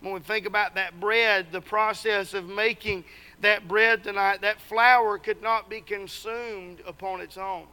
When 0.00 0.14
we 0.14 0.20
think 0.20 0.46
about 0.46 0.76
that 0.76 1.00
bread, 1.00 1.48
the 1.50 1.60
process 1.60 2.32
of 2.34 2.48
making 2.48 3.04
that 3.40 3.66
bread 3.66 4.04
tonight, 4.04 4.40
that 4.42 4.60
flour 4.60 5.18
could 5.18 5.42
not 5.42 5.68
be 5.68 5.80
consumed 5.80 6.78
upon 6.86 7.20
its 7.20 7.36
own. 7.36 7.66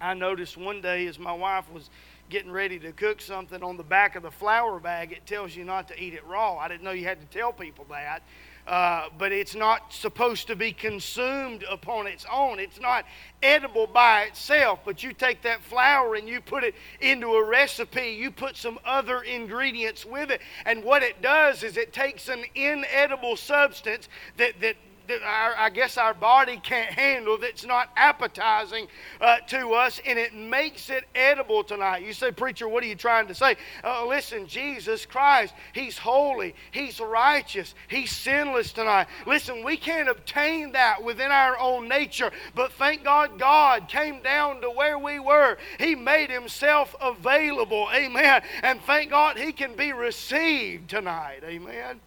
I 0.00 0.12
noticed 0.14 0.58
one 0.58 0.82
day 0.82 1.06
as 1.06 1.18
my 1.18 1.32
wife 1.32 1.64
was 1.72 1.88
getting 2.28 2.50
ready 2.50 2.78
to 2.80 2.92
cook 2.92 3.20
something 3.20 3.62
on 3.62 3.76
the 3.76 3.82
back 3.82 4.16
of 4.16 4.22
the 4.22 4.30
flour 4.30 4.78
bag, 4.80 5.12
it 5.12 5.26
tells 5.26 5.54
you 5.56 5.64
not 5.64 5.88
to 5.88 6.02
eat 6.02 6.12
it 6.12 6.26
raw. 6.26 6.56
I 6.58 6.68
didn't 6.68 6.82
know 6.82 6.90
you 6.90 7.04
had 7.04 7.20
to 7.20 7.38
tell 7.38 7.52
people 7.52 7.86
that. 7.90 8.22
Uh, 8.66 9.08
but 9.16 9.32
it's 9.32 9.54
not 9.54 9.92
supposed 9.92 10.48
to 10.48 10.56
be 10.56 10.72
consumed 10.72 11.64
upon 11.70 12.06
its 12.06 12.26
own. 12.32 12.58
It's 12.58 12.80
not 12.80 13.04
edible 13.42 13.86
by 13.86 14.22
itself. 14.22 14.80
But 14.84 15.02
you 15.02 15.12
take 15.12 15.42
that 15.42 15.62
flour 15.62 16.16
and 16.16 16.28
you 16.28 16.40
put 16.40 16.64
it 16.64 16.74
into 17.00 17.28
a 17.34 17.44
recipe, 17.44 18.16
you 18.18 18.30
put 18.30 18.56
some 18.56 18.78
other 18.84 19.22
ingredients 19.22 20.04
with 20.04 20.30
it, 20.30 20.40
and 20.64 20.82
what 20.82 21.02
it 21.02 21.22
does 21.22 21.62
is 21.62 21.76
it 21.76 21.92
takes 21.92 22.28
an 22.28 22.44
inedible 22.54 23.36
substance 23.36 24.08
that, 24.36 24.60
that 24.60 24.66
that 24.66 24.76
our, 25.10 25.54
I 25.56 25.70
guess 25.70 25.96
our 25.96 26.14
body 26.14 26.58
can't 26.62 26.90
handle 26.90 27.38
that's 27.38 27.64
not 27.64 27.90
appetizing 27.96 28.88
uh, 29.20 29.38
to 29.48 29.72
us, 29.72 30.00
and 30.06 30.18
it 30.18 30.34
makes 30.34 30.90
it 30.90 31.04
edible 31.14 31.64
tonight. 31.64 32.04
You 32.04 32.12
say, 32.12 32.32
Preacher, 32.32 32.68
what 32.68 32.82
are 32.82 32.86
you 32.86 32.94
trying 32.94 33.26
to 33.28 33.34
say? 33.34 33.56
Uh, 33.84 34.06
listen, 34.06 34.46
Jesus 34.46 35.06
Christ, 35.06 35.54
He's 35.72 35.98
holy, 35.98 36.54
He's 36.70 37.00
righteous, 37.00 37.74
He's 37.88 38.10
sinless 38.10 38.72
tonight. 38.72 39.06
Listen, 39.26 39.64
we 39.64 39.76
can't 39.76 40.08
obtain 40.08 40.72
that 40.72 41.02
within 41.02 41.30
our 41.30 41.58
own 41.58 41.88
nature, 41.88 42.30
but 42.54 42.72
thank 42.72 43.04
God 43.04 43.38
God 43.38 43.88
came 43.88 44.22
down 44.22 44.60
to 44.60 44.70
where 44.70 44.98
we 44.98 45.18
were. 45.18 45.56
He 45.78 45.94
made 45.94 46.30
Himself 46.30 46.94
available. 47.00 47.88
Amen. 47.94 48.42
And 48.62 48.80
thank 48.82 49.10
God 49.10 49.36
He 49.36 49.52
can 49.52 49.74
be 49.74 49.92
received 49.92 50.90
tonight. 50.90 51.40
Amen. 51.44 52.00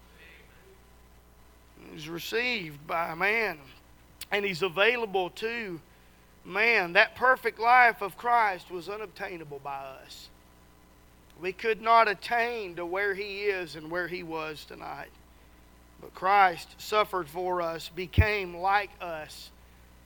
He's 1.92 2.08
received 2.08 2.86
by 2.88 3.14
man, 3.16 3.58
and 4.32 4.46
he's 4.46 4.62
available 4.62 5.30
to 5.32 5.80
man. 6.46 6.94
That 6.94 7.16
perfect 7.16 7.60
life 7.60 8.02
of 8.02 8.18
Christ 8.18 8.72
was 8.72 8.90
unobtainable 8.90 9.60
by 9.64 9.84
us. 10.04 10.30
We 11.42 11.54
could 11.54 11.82
not 11.82 12.08
attain 12.08 12.76
to 12.76 12.86
where 12.86 13.14
he 13.14 13.44
is 13.44 13.76
and 13.76 13.90
where 13.90 14.08
he 14.08 14.24
was 14.24 14.66
tonight. 14.66 15.10
But 16.02 16.14
Christ 16.14 16.76
suffered 16.78 17.30
for 17.30 17.62
us, 17.62 17.90
became 17.90 18.58
like 18.58 18.92
us, 19.02 19.52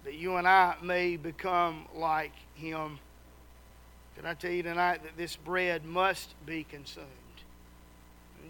that 0.03 0.15
you 0.15 0.37
and 0.37 0.47
I 0.47 0.75
may 0.81 1.17
become 1.17 1.85
like 1.95 2.33
him. 2.55 2.99
Can 4.15 4.25
I 4.25 4.33
tell 4.33 4.51
you 4.51 4.63
tonight 4.63 5.03
that 5.03 5.17
this 5.17 5.35
bread 5.35 5.85
must 5.85 6.33
be 6.45 6.63
consumed? 6.63 7.07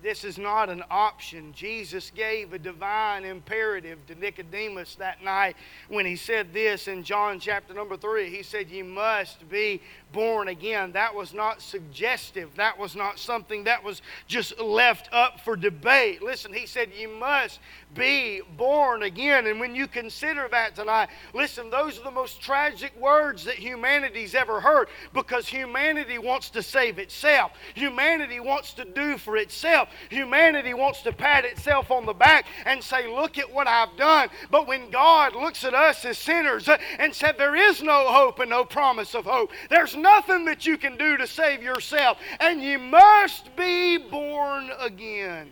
This 0.03 0.25
is 0.25 0.38
not 0.38 0.69
an 0.69 0.83
option. 0.91 1.53
Jesus 1.53 2.12
gave 2.13 2.51
a 2.51 2.60
divine 2.60 3.24
imperative 3.24 4.05
to 4.07 4.15
Nicodemus 4.15 4.95
that 4.95 5.24
night 5.24 5.55
when 5.88 6.05
he 6.05 6.17
said 6.17 6.53
this 6.53 6.89
in 6.89 7.03
John 7.03 7.39
chapter 7.39 7.74
number 7.74 7.95
3. 7.95 8.29
He 8.29 8.43
said, 8.43 8.69
You 8.69 8.83
must 8.83 9.50
be 9.50 9.81
born 10.12 10.50
again. 10.50 10.91
That 10.91 11.15
was 11.15 11.33
not 11.33 11.62
suggestive. 11.62 12.53
That 12.57 12.77
was 12.77 12.98
not 12.98 13.17
something 13.17 13.63
that 13.63 13.81
was 13.81 14.01
just 14.27 14.60
left 14.60 15.07
up 15.13 15.39
for 15.39 15.55
debate. 15.55 16.22
Listen, 16.22 16.51
he 16.51 16.65
said, 16.65 16.89
You 16.93 17.07
must 17.07 17.62
be 17.95 18.41
born 18.57 19.03
again. 19.03 19.48
And 19.48 19.57
when 19.57 19.74
you 19.74 19.88
consider 19.88 20.50
that 20.51 20.75
tonight, 20.75 21.10
listen, 21.33 21.69
those 21.69 21.98
are 21.98 22.03
the 22.03 22.12
most 22.12 22.41
tragic 22.41 22.93
words 23.00 23.45
that 23.45 23.55
humanity's 23.55 24.36
ever 24.36 24.60
heard 24.60 24.89
because 25.13 25.48
humanity 25.48 26.17
wants 26.17 26.50
to 26.50 26.62
save 26.62 27.00
itself. 27.00 27.53
Humanity 27.74 28.41
wants 28.41 28.74
to 28.74 28.83
do 28.83 29.17
for 29.17 29.38
itself. 29.38 29.89
Humanity 30.09 30.73
wants 30.73 31.01
to 31.03 31.12
pat 31.12 31.45
itself 31.45 31.91
on 31.91 32.05
the 32.05 32.13
back 32.13 32.45
and 32.65 32.83
say, 32.83 33.07
Look 33.07 33.38
at 33.38 33.51
what 33.51 33.67
I've 33.67 33.95
done. 33.97 34.29
But 34.51 34.67
when 34.67 34.89
God 34.89 35.35
looks 35.35 35.63
at 35.63 35.73
us 35.73 36.05
as 36.05 36.17
sinners 36.17 36.67
uh, 36.67 36.77
and 37.00 37.13
said, 37.13 37.38
There 37.38 37.55
is 37.55 37.81
no 37.81 38.07
hope 38.12 38.39
and 38.39 38.50
no 38.50 38.65
promise 38.65 39.15
of 39.15 39.25
hope, 39.25 39.51
there's 39.69 39.95
nothing 39.95 40.45
that 40.45 40.65
you 40.65 40.77
can 40.77 40.97
do 40.97 41.17
to 41.17 41.27
save 41.27 41.62
yourself, 41.62 42.17
and 42.39 42.62
you 42.62 42.79
must 42.79 43.55
be 43.55 43.97
born 43.97 44.69
again. 44.79 45.50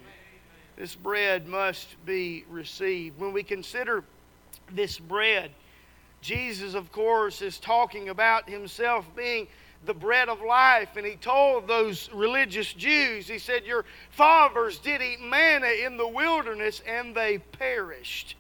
This 0.77 0.95
bread 0.95 1.47
must 1.47 2.03
be 2.05 2.45
received. 2.49 3.19
When 3.19 3.33
we 3.33 3.43
consider 3.43 4.03
this 4.71 4.97
bread, 4.97 5.51
Jesus, 6.21 6.75
of 6.75 6.91
course, 6.91 7.41
is 7.41 7.59
talking 7.59 8.09
about 8.09 8.49
himself 8.49 9.05
being 9.15 9.47
the 9.85 9.93
bread 9.93 10.29
of 10.29 10.41
life. 10.41 10.89
And 10.95 11.05
he 11.05 11.15
told 11.15 11.67
those 11.67 12.09
religious 12.13 12.73
Jews, 12.73 13.27
he 13.27 13.39
said, 13.39 13.65
Your 13.65 13.85
fathers 14.11 14.79
did 14.79 15.01
eat 15.01 15.21
manna 15.21 15.67
in 15.67 15.97
the 15.97 16.07
wilderness 16.07 16.81
and 16.87 17.15
they 17.15 17.39
perished. 17.39 18.35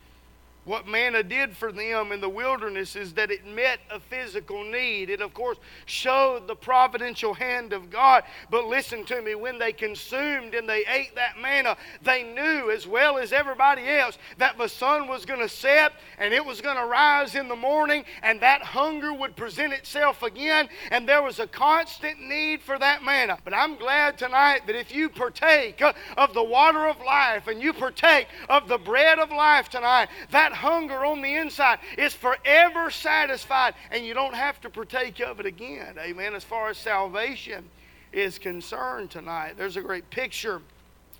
What 0.63 0.87
manna 0.87 1.23
did 1.23 1.57
for 1.57 1.71
them 1.71 2.11
in 2.11 2.21
the 2.21 2.29
wilderness 2.29 2.95
is 2.95 3.13
that 3.13 3.31
it 3.31 3.47
met 3.47 3.79
a 3.89 3.99
physical 3.99 4.63
need. 4.63 5.09
It, 5.09 5.19
of 5.19 5.33
course, 5.33 5.57
showed 5.85 6.47
the 6.47 6.55
providential 6.55 7.33
hand 7.33 7.73
of 7.73 7.89
God. 7.89 8.23
But 8.51 8.65
listen 8.65 9.03
to 9.05 9.23
me, 9.23 9.33
when 9.33 9.57
they 9.57 9.73
consumed 9.73 10.53
and 10.53 10.69
they 10.69 10.85
ate 10.87 11.15
that 11.15 11.39
manna, 11.41 11.77
they 12.03 12.21
knew 12.21 12.69
as 12.69 12.85
well 12.85 13.17
as 13.17 13.33
everybody 13.33 13.87
else 13.89 14.19
that 14.37 14.59
the 14.59 14.67
sun 14.67 15.07
was 15.07 15.25
going 15.25 15.39
to 15.39 15.49
set 15.49 15.93
and 16.19 16.31
it 16.31 16.45
was 16.45 16.61
going 16.61 16.77
to 16.77 16.85
rise 16.85 17.33
in 17.33 17.47
the 17.47 17.55
morning 17.55 18.05
and 18.21 18.39
that 18.41 18.61
hunger 18.61 19.13
would 19.13 19.35
present 19.35 19.73
itself 19.73 20.21
again 20.21 20.69
and 20.91 21.09
there 21.09 21.23
was 21.23 21.39
a 21.39 21.47
constant 21.47 22.21
need 22.21 22.61
for 22.61 22.77
that 22.77 23.03
manna. 23.03 23.39
But 23.43 23.55
I'm 23.55 23.77
glad 23.77 24.19
tonight 24.19 24.67
that 24.67 24.75
if 24.75 24.93
you 24.93 25.09
partake 25.09 25.81
of 26.17 26.33
the 26.35 26.43
water 26.43 26.87
of 26.87 26.99
life 26.99 27.47
and 27.47 27.61
you 27.61 27.73
partake 27.73 28.27
of 28.47 28.67
the 28.67 28.77
bread 28.77 29.17
of 29.17 29.31
life 29.31 29.67
tonight, 29.67 30.09
that 30.29 30.51
hunger 30.61 31.05
on 31.05 31.21
the 31.21 31.35
inside 31.35 31.79
is 31.97 32.13
forever 32.13 32.89
satisfied, 32.89 33.73
and 33.91 34.05
you 34.05 34.13
don't 34.13 34.35
have 34.35 34.61
to 34.61 34.69
partake 34.69 35.19
of 35.19 35.39
it 35.39 35.45
again. 35.45 35.95
Amen. 35.99 36.35
As 36.35 36.43
far 36.43 36.69
as 36.69 36.77
salvation 36.77 37.65
is 38.13 38.39
concerned 38.39 39.11
tonight, 39.11 39.55
there's 39.57 39.77
a 39.77 39.81
great 39.81 40.09
picture 40.09 40.61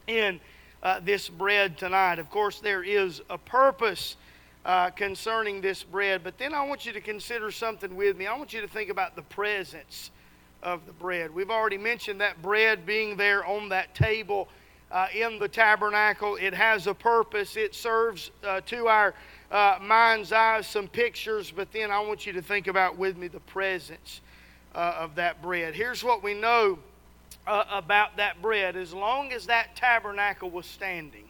in 0.08 0.40
uh, 0.84 1.00
this 1.04 1.28
bread 1.28 1.78
tonight. 1.78 2.20
Of 2.20 2.30
course, 2.30 2.60
there 2.60 2.84
is 2.84 3.22
a 3.30 3.38
purpose. 3.38 4.16
Uh, 4.64 4.92
concerning 4.92 5.60
this 5.60 5.82
bread. 5.82 6.22
But 6.24 6.38
then 6.38 6.54
I 6.54 6.64
want 6.68 6.86
you 6.86 6.94
to 6.94 7.02
consider 7.02 7.50
something 7.50 7.96
with 7.96 8.16
me. 8.16 8.28
I 8.28 8.38
want 8.38 8.54
you 8.54 8.62
to 8.62 8.68
think 8.68 8.92
about 8.92 9.16
the 9.16 9.24
presence 9.24 10.12
of 10.62 10.86
the 10.86 10.94
bread. 10.94 11.34
We've 11.34 11.50
already 11.50 11.80
mentioned 11.80 12.22
that 12.22 12.44
bread 12.44 12.86
being 12.86 13.18
there 13.18 13.44
on 13.44 13.70
that 13.70 13.96
table 13.96 14.48
uh, 14.92 15.08
in 15.14 15.40
the 15.40 15.48
tabernacle. 15.48 16.36
It 16.36 16.54
has 16.54 16.88
a 16.88 16.94
purpose, 16.94 17.56
it 17.56 17.74
serves 17.74 18.32
uh, 18.44 18.62
to 18.68 18.88
our 18.88 19.14
uh, 19.52 19.78
mind's 19.82 20.32
eye 20.32 20.62
some 20.62 20.88
pictures, 20.88 21.52
but 21.52 21.72
then 21.72 21.92
I 21.92 22.00
want 22.00 22.26
you 22.26 22.34
to 22.34 22.42
think 22.42 22.68
about 22.68 22.98
with 22.98 23.18
me 23.18 23.28
the 23.28 23.40
presence 23.42 24.22
uh, 24.76 24.96
of 24.98 25.16
that 25.16 25.42
bread. 25.42 25.74
Here's 25.74 26.04
what 26.04 26.24
we 26.24 26.34
know 26.34 26.80
uh, 27.48 27.64
about 27.72 28.18
that 28.18 28.42
bread 28.42 28.76
as 28.76 28.94
long 28.94 29.32
as 29.32 29.46
that 29.48 29.76
tabernacle 29.76 30.50
was 30.50 30.66
standing, 30.66 31.26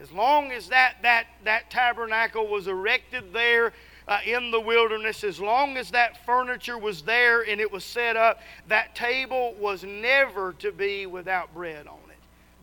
as 0.00 0.12
long 0.12 0.52
as 0.52 0.68
that, 0.68 0.96
that, 1.02 1.26
that 1.44 1.70
tabernacle 1.70 2.46
was 2.46 2.66
erected 2.66 3.32
there. 3.32 3.72
Uh, 4.06 4.18
in 4.26 4.50
the 4.50 4.60
wilderness, 4.60 5.24
as 5.24 5.40
long 5.40 5.78
as 5.78 5.90
that 5.90 6.26
furniture 6.26 6.76
was 6.76 7.00
there 7.00 7.40
and 7.40 7.58
it 7.58 7.72
was 7.72 7.82
set 7.82 8.18
up, 8.18 8.38
that 8.68 8.94
table 8.94 9.54
was 9.58 9.82
never 9.82 10.52
to 10.52 10.70
be 10.70 11.06
without 11.06 11.54
bread 11.54 11.86
on 11.86 11.96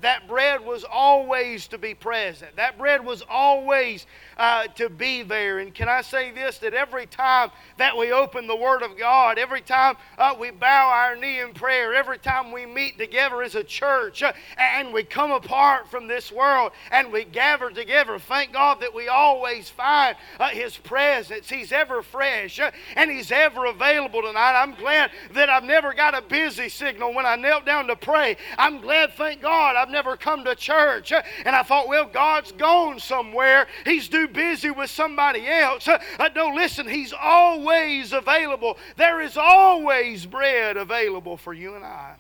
that 0.02 0.28
bread 0.28 0.66
was 0.66 0.84
always 0.84 1.68
to 1.68 1.78
be 1.78 1.94
present. 1.94 2.56
That 2.56 2.78
bread 2.78 3.06
was 3.06 3.24
always 3.30 4.06
uh, 4.38 4.68
to 4.76 4.90
be 4.90 5.22
there. 5.22 5.60
And 5.60 5.74
can 5.74 5.88
I 5.88 6.02
say 6.02 6.32
this 6.32 6.58
that 6.60 6.74
every 6.74 7.06
time 7.06 7.52
that 7.78 7.96
we 7.96 8.12
open 8.12 8.48
the 8.48 8.56
Word 8.56 8.82
of 8.82 8.98
God, 8.98 9.38
every 9.38 9.62
time 9.62 9.98
uh, 10.18 10.36
we 10.40 10.52
bow 10.52 10.90
our 10.90 11.16
knee 11.16 11.40
in 11.40 11.54
prayer, 11.54 11.94
every 11.94 12.18
time 12.18 12.52
we 12.52 12.66
meet 12.66 12.98
together 12.98 13.44
as 13.44 13.56
a 13.56 13.64
church 13.64 14.24
uh, 14.24 14.34
and 14.58 14.92
we 14.94 15.04
come 15.04 15.32
apart 15.32 15.90
from 15.90 16.08
this 16.08 16.32
world 16.32 16.72
and 16.92 17.12
we 17.12 17.24
gather 17.24 17.70
together, 17.70 18.18
thank 18.18 18.54
God 18.54 18.82
that 18.82 18.94
we 18.94 19.08
always 19.08 19.70
find 19.70 20.16
uh, 20.40 20.50
His 20.50 20.76
presence. 20.78 21.50
He's 21.50 21.72
ever 21.72 22.02
fresh 22.02 22.60
uh, 22.60 22.72
and 22.96 23.12
He's 23.12 23.32
ever 23.32 23.66
available 23.66 24.24
tonight. 24.24 24.60
I'm 24.60 24.74
glad 24.74 25.12
that 25.34 25.50
I've 25.50 25.64
never 25.64 25.94
got 25.94 26.18
a 26.18 26.22
busy 26.22 26.70
signal 26.70 27.14
when 27.14 27.26
I 27.28 27.36
knelt 27.36 27.66
down 27.66 27.88
to 27.88 27.96
pray. 27.96 28.38
I'm 28.58 28.82
glad, 28.82 29.14
thank 29.14 29.42
God, 29.42 29.76
I've 29.76 29.91
never 29.92 30.18
come 30.18 30.44
to 30.46 30.56
church. 30.56 31.12
And 31.12 31.56
I 31.56 31.64
thought, 31.64 31.88
well, 31.88 32.06
God's 32.06 32.52
gone 32.52 33.00
somewhere. 33.00 33.68
He's 33.86 34.08
too 34.08 34.28
busy 34.28 34.72
with 34.72 34.90
somebody 34.90 35.48
else. 35.48 35.88
Uh, 35.88 36.30
no, 36.36 36.50
listen, 36.50 36.88
He's 36.88 37.14
always 37.14 38.14
available. 38.14 38.78
There 38.98 39.22
is 39.22 39.38
always 39.38 40.26
bread 40.26 40.78
available 40.78 41.38
for 41.38 41.54
you 41.54 41.76
and 41.76 41.84
I. 41.84 42.16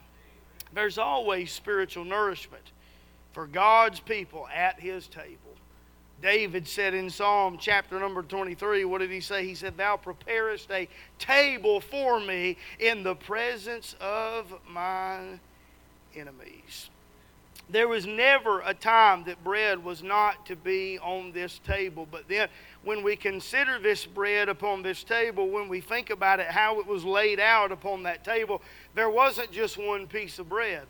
There's 0.74 0.98
always 0.98 1.52
spiritual 1.52 2.06
nourishment 2.06 2.64
for 3.34 3.48
God's 3.48 4.00
people 4.00 4.48
at 4.54 4.80
His 4.80 5.08
table. 5.08 5.52
David 6.22 6.68
said 6.68 6.94
in 6.94 7.10
Psalm 7.10 7.58
chapter 7.60 8.00
number 8.00 8.22
23, 8.22 8.86
what 8.86 9.00
did 9.00 9.10
he 9.10 9.20
say? 9.20 9.46
He 9.46 9.56
said, 9.56 9.76
Thou 9.76 9.98
preparest 9.98 10.70
a 10.72 10.88
table 11.18 11.82
for 11.82 12.20
me 12.20 12.58
in 12.80 13.04
the 13.04 13.16
presence 13.16 13.96
of 14.00 14.54
my 14.70 15.40
enemies. 16.16 16.90
There 17.72 17.88
was 17.88 18.06
never 18.06 18.60
a 18.62 18.74
time 18.74 19.24
that 19.26 19.44
bread 19.46 19.84
was 19.84 20.04
not 20.04 20.46
to 20.48 20.58
be 20.58 21.00
on 21.00 21.32
this 21.32 21.60
table. 21.66 22.06
But 22.10 22.28
then, 22.28 22.50
when 22.84 23.02
we 23.02 23.16
consider 23.16 23.80
this 23.80 24.06
bread 24.06 24.50
upon 24.50 24.84
this 24.84 25.04
table, 25.06 25.48
when 25.50 25.70
we 25.70 25.80
think 25.80 26.10
about 26.10 26.42
it, 26.42 26.48
how 26.48 26.82
it 26.82 26.88
was 26.88 27.06
laid 27.06 27.40
out 27.40 27.72
upon 27.72 28.04
that 28.04 28.26
table, 28.26 28.62
there 28.94 29.10
wasn't 29.10 29.52
just 29.52 29.78
one 29.78 30.06
piece 30.06 30.38
of 30.38 30.50
bread. 30.50 30.84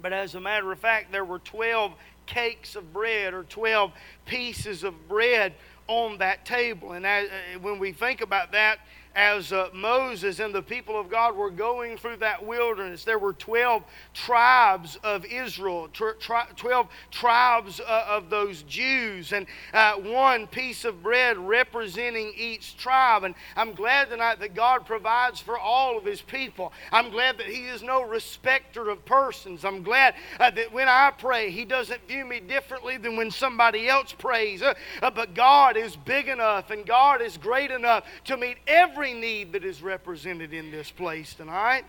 But 0.00 0.12
as 0.12 0.36
a 0.36 0.40
matter 0.40 0.70
of 0.70 0.78
fact, 0.78 1.10
there 1.10 1.24
were 1.24 1.40
12 1.40 1.92
cakes 2.26 2.76
of 2.76 2.92
bread 2.92 3.34
or 3.34 3.42
12 3.44 3.92
pieces 4.26 4.84
of 4.84 5.08
bread 5.08 5.54
on 5.88 6.18
that 6.18 6.44
table. 6.44 6.92
And 6.92 7.04
as, 7.04 7.28
uh, 7.28 7.58
when 7.60 7.78
we 7.78 7.92
think 7.92 8.20
about 8.20 8.52
that, 8.52 8.78
as 9.16 9.50
uh, 9.50 9.70
Moses 9.72 10.40
and 10.40 10.54
the 10.54 10.62
people 10.62 11.00
of 11.00 11.08
God 11.08 11.34
were 11.34 11.50
going 11.50 11.96
through 11.96 12.18
that 12.18 12.44
wilderness, 12.44 13.02
there 13.02 13.18
were 13.18 13.32
12 13.32 13.82
tribes 14.12 14.98
of 15.02 15.24
Israel, 15.24 15.88
12 15.92 16.88
tribes 17.10 17.80
uh, 17.80 18.04
of 18.06 18.28
those 18.28 18.62
Jews, 18.64 19.32
and 19.32 19.46
uh, 19.72 19.94
one 19.94 20.46
piece 20.46 20.84
of 20.84 21.02
bread 21.02 21.38
representing 21.38 22.34
each 22.36 22.76
tribe. 22.76 23.24
And 23.24 23.34
I'm 23.56 23.72
glad 23.72 24.10
tonight 24.10 24.38
that 24.40 24.54
God 24.54 24.84
provides 24.84 25.40
for 25.40 25.58
all 25.58 25.96
of 25.96 26.04
His 26.04 26.20
people. 26.20 26.74
I'm 26.92 27.10
glad 27.10 27.38
that 27.38 27.46
He 27.46 27.64
is 27.64 27.82
no 27.82 28.02
respecter 28.02 28.90
of 28.90 29.02
persons. 29.06 29.64
I'm 29.64 29.82
glad 29.82 30.14
uh, 30.38 30.50
that 30.50 30.72
when 30.74 30.88
I 30.88 31.10
pray, 31.10 31.50
He 31.50 31.64
doesn't 31.64 32.06
view 32.06 32.26
me 32.26 32.40
differently 32.40 32.98
than 32.98 33.16
when 33.16 33.30
somebody 33.30 33.88
else 33.88 34.12
prays. 34.12 34.60
Uh, 34.60 34.74
uh, 35.00 35.10
but 35.10 35.32
God 35.32 35.78
is 35.78 35.96
big 35.96 36.28
enough 36.28 36.70
and 36.70 36.84
God 36.84 37.22
is 37.22 37.38
great 37.38 37.70
enough 37.70 38.04
to 38.24 38.36
meet 38.36 38.58
every 38.66 39.05
every 39.06 39.20
need 39.20 39.52
that 39.52 39.64
is 39.64 39.82
represented 39.82 40.52
in 40.52 40.72
this 40.72 40.90
place 40.90 41.32
tonight. 41.34 41.84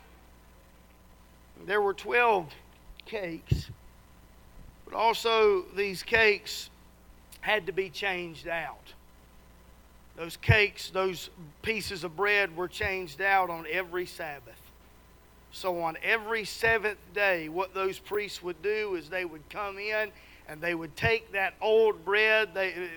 There 1.66 1.82
were 1.82 1.96
12 1.96 2.46
cakes, 3.08 3.72
but 4.86 4.94
also 4.94 5.64
these 5.76 6.04
cakes 6.04 6.70
had 7.42 7.66
to 7.66 7.72
be 7.72 7.90
changed 7.90 8.48
out. 8.48 8.94
Those 10.16 10.38
cakes, 10.38 10.92
those 10.92 11.32
pieces 11.64 12.04
of 12.04 12.16
bread 12.16 12.56
were 12.56 12.68
changed 12.68 13.20
out 13.20 13.50
on 13.50 13.66
every 13.68 14.06
Sabbath. 14.06 14.62
So, 15.52 15.82
on 15.82 15.98
every 16.04 16.46
seventh 16.46 17.00
day, 17.16 17.50
what 17.50 17.74
those 17.74 17.98
priests 17.98 18.44
would 18.44 18.62
do 18.62 18.94
is 18.94 19.10
they 19.10 19.26
would 19.26 19.50
come 19.50 19.80
in 19.80 20.12
and 20.48 20.62
they 20.62 20.76
would 20.76 20.96
take 20.96 21.32
that 21.32 21.56
old 21.62 22.06
bread 22.06 22.54
they, 22.54 22.90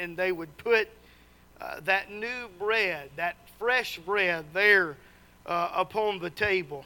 and 0.00 0.16
they 0.16 0.32
would 0.32 0.56
put 0.56 0.88
uh, 1.70 1.80
that 1.84 2.10
new 2.10 2.48
bread, 2.58 3.10
that 3.16 3.36
fresh 3.58 3.98
bread 3.98 4.44
there 4.52 4.96
uh, 5.46 5.70
upon 5.74 6.18
the 6.18 6.30
table. 6.30 6.84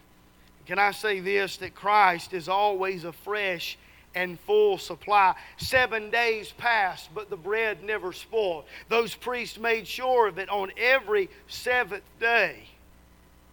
Can 0.66 0.78
I 0.78 0.90
say 0.90 1.20
this 1.20 1.56
that 1.58 1.74
Christ 1.74 2.32
is 2.32 2.48
always 2.48 3.04
a 3.04 3.12
fresh 3.12 3.78
and 4.14 4.38
full 4.40 4.78
supply. 4.78 5.34
Seven 5.56 6.10
days 6.10 6.52
passed, 6.56 7.12
but 7.14 7.30
the 7.30 7.36
bread 7.36 7.82
never 7.82 8.12
spoiled. 8.12 8.64
Those 8.88 9.14
priests 9.14 9.58
made 9.58 9.88
sure 9.88 10.30
that 10.32 10.48
on 10.48 10.70
every 10.76 11.28
seventh 11.48 12.04
day, 12.20 12.64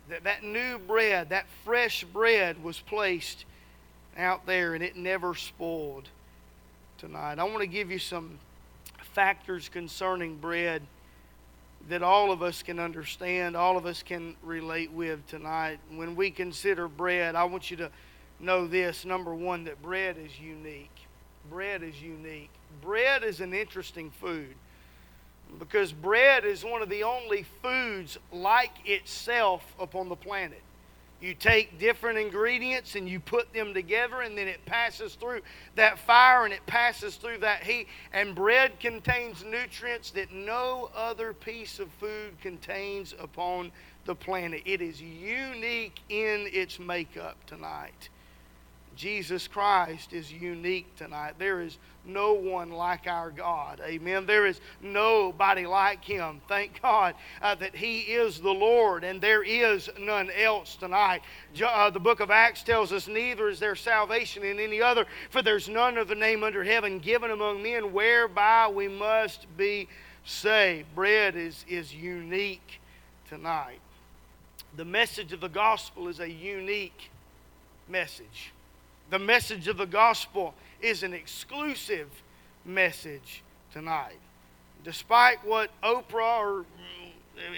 that, 0.09 0.23
that 0.23 0.43
new 0.43 0.77
bread, 0.77 1.29
that 1.29 1.47
fresh 1.65 2.03
bread 2.03 2.63
was 2.63 2.79
placed 2.79 3.45
out 4.17 4.45
there 4.45 4.75
and 4.75 4.83
it 4.83 4.95
never 4.95 5.33
spoiled 5.33 6.09
tonight. 6.97 7.39
I 7.39 7.43
want 7.43 7.61
to 7.61 7.67
give 7.67 7.89
you 7.89 7.99
some 7.99 8.37
factors 9.13 9.67
concerning 9.67 10.37
bread 10.37 10.81
that 11.89 12.03
all 12.03 12.31
of 12.31 12.41
us 12.41 12.63
can 12.63 12.79
understand, 12.79 13.55
all 13.55 13.77
of 13.77 13.85
us 13.85 14.03
can 14.03 14.35
relate 14.43 14.91
with 14.91 15.25
tonight. 15.27 15.79
When 15.89 16.15
we 16.15 16.31
consider 16.31 16.87
bread, 16.87 17.35
I 17.35 17.43
want 17.45 17.71
you 17.71 17.77
to 17.77 17.91
know 18.39 18.67
this 18.67 19.05
number 19.05 19.33
one, 19.33 19.63
that 19.65 19.81
bread 19.81 20.17
is 20.17 20.39
unique. 20.39 20.89
Bread 21.49 21.83
is 21.83 22.01
unique. 22.01 22.51
Bread 22.81 23.23
is 23.23 23.41
an 23.41 23.53
interesting 23.53 24.11
food 24.11 24.55
because 25.59 25.91
bread 25.91 26.45
is 26.45 26.63
one 26.63 26.81
of 26.81 26.89
the 26.89 27.03
only 27.03 27.45
foods 27.61 28.17
like 28.31 28.71
itself 28.85 29.75
upon 29.79 30.09
the 30.09 30.15
planet. 30.15 30.61
You 31.21 31.35
take 31.35 31.77
different 31.77 32.17
ingredients 32.17 32.95
and 32.95 33.07
you 33.07 33.19
put 33.19 33.53
them 33.53 33.75
together, 33.75 34.21
and 34.21 34.35
then 34.35 34.47
it 34.47 34.65
passes 34.65 35.13
through 35.13 35.41
that 35.75 35.99
fire 35.99 36.45
and 36.45 36.53
it 36.53 36.65
passes 36.65 37.15
through 37.15 37.37
that 37.39 37.63
heat. 37.63 37.87
And 38.11 38.33
bread 38.33 38.79
contains 38.79 39.45
nutrients 39.45 40.09
that 40.11 40.33
no 40.33 40.89
other 40.95 41.33
piece 41.33 41.79
of 41.79 41.91
food 41.93 42.41
contains 42.41 43.13
upon 43.19 43.71
the 44.05 44.15
planet. 44.15 44.63
It 44.65 44.81
is 44.81 44.99
unique 44.99 45.99
in 46.09 46.47
its 46.51 46.79
makeup 46.79 47.37
tonight. 47.45 48.09
Jesus 48.95 49.47
Christ 49.47 50.13
is 50.13 50.31
unique 50.31 50.95
tonight. 50.95 51.35
There 51.39 51.61
is 51.61 51.77
no 52.05 52.33
one 52.33 52.71
like 52.71 53.07
our 53.07 53.31
God. 53.31 53.81
Amen. 53.85 54.25
There 54.25 54.45
is 54.45 54.59
nobody 54.81 55.65
like 55.65 56.03
Him. 56.03 56.41
Thank 56.47 56.81
God 56.81 57.15
uh, 57.41 57.55
that 57.55 57.75
He 57.75 57.99
is 58.01 58.39
the 58.39 58.51
Lord 58.51 59.03
and 59.03 59.21
there 59.21 59.43
is 59.43 59.89
none 59.99 60.29
else 60.31 60.75
tonight. 60.75 61.21
Uh, 61.63 61.89
the 61.89 61.99
book 61.99 62.19
of 62.19 62.31
Acts 62.31 62.63
tells 62.63 62.91
us, 62.91 63.07
Neither 63.07 63.49
is 63.49 63.59
there 63.59 63.75
salvation 63.75 64.43
in 64.43 64.59
any 64.59 64.81
other, 64.81 65.05
for 65.29 65.41
there's 65.41 65.69
none 65.69 65.97
of 65.97 66.07
the 66.07 66.15
name 66.15 66.43
under 66.43 66.63
heaven 66.63 66.99
given 66.99 67.31
among 67.31 67.63
men 67.63 67.93
whereby 67.93 68.67
we 68.67 68.87
must 68.87 69.45
be 69.57 69.87
saved. 70.25 70.93
Bread 70.95 71.35
is, 71.35 71.65
is 71.67 71.93
unique 71.93 72.79
tonight. 73.29 73.79
The 74.75 74.85
message 74.85 75.33
of 75.33 75.41
the 75.41 75.49
gospel 75.49 76.07
is 76.07 76.19
a 76.19 76.29
unique 76.29 77.09
message. 77.87 78.51
The 79.11 79.19
message 79.19 79.67
of 79.67 79.77
the 79.77 79.85
gospel 79.85 80.53
is 80.81 81.03
an 81.03 81.13
exclusive 81.13 82.07
message 82.63 83.43
tonight. 83.73 84.17
Despite 84.85 85.45
what 85.45 85.69
Oprah, 85.83 86.39
or 86.39 86.65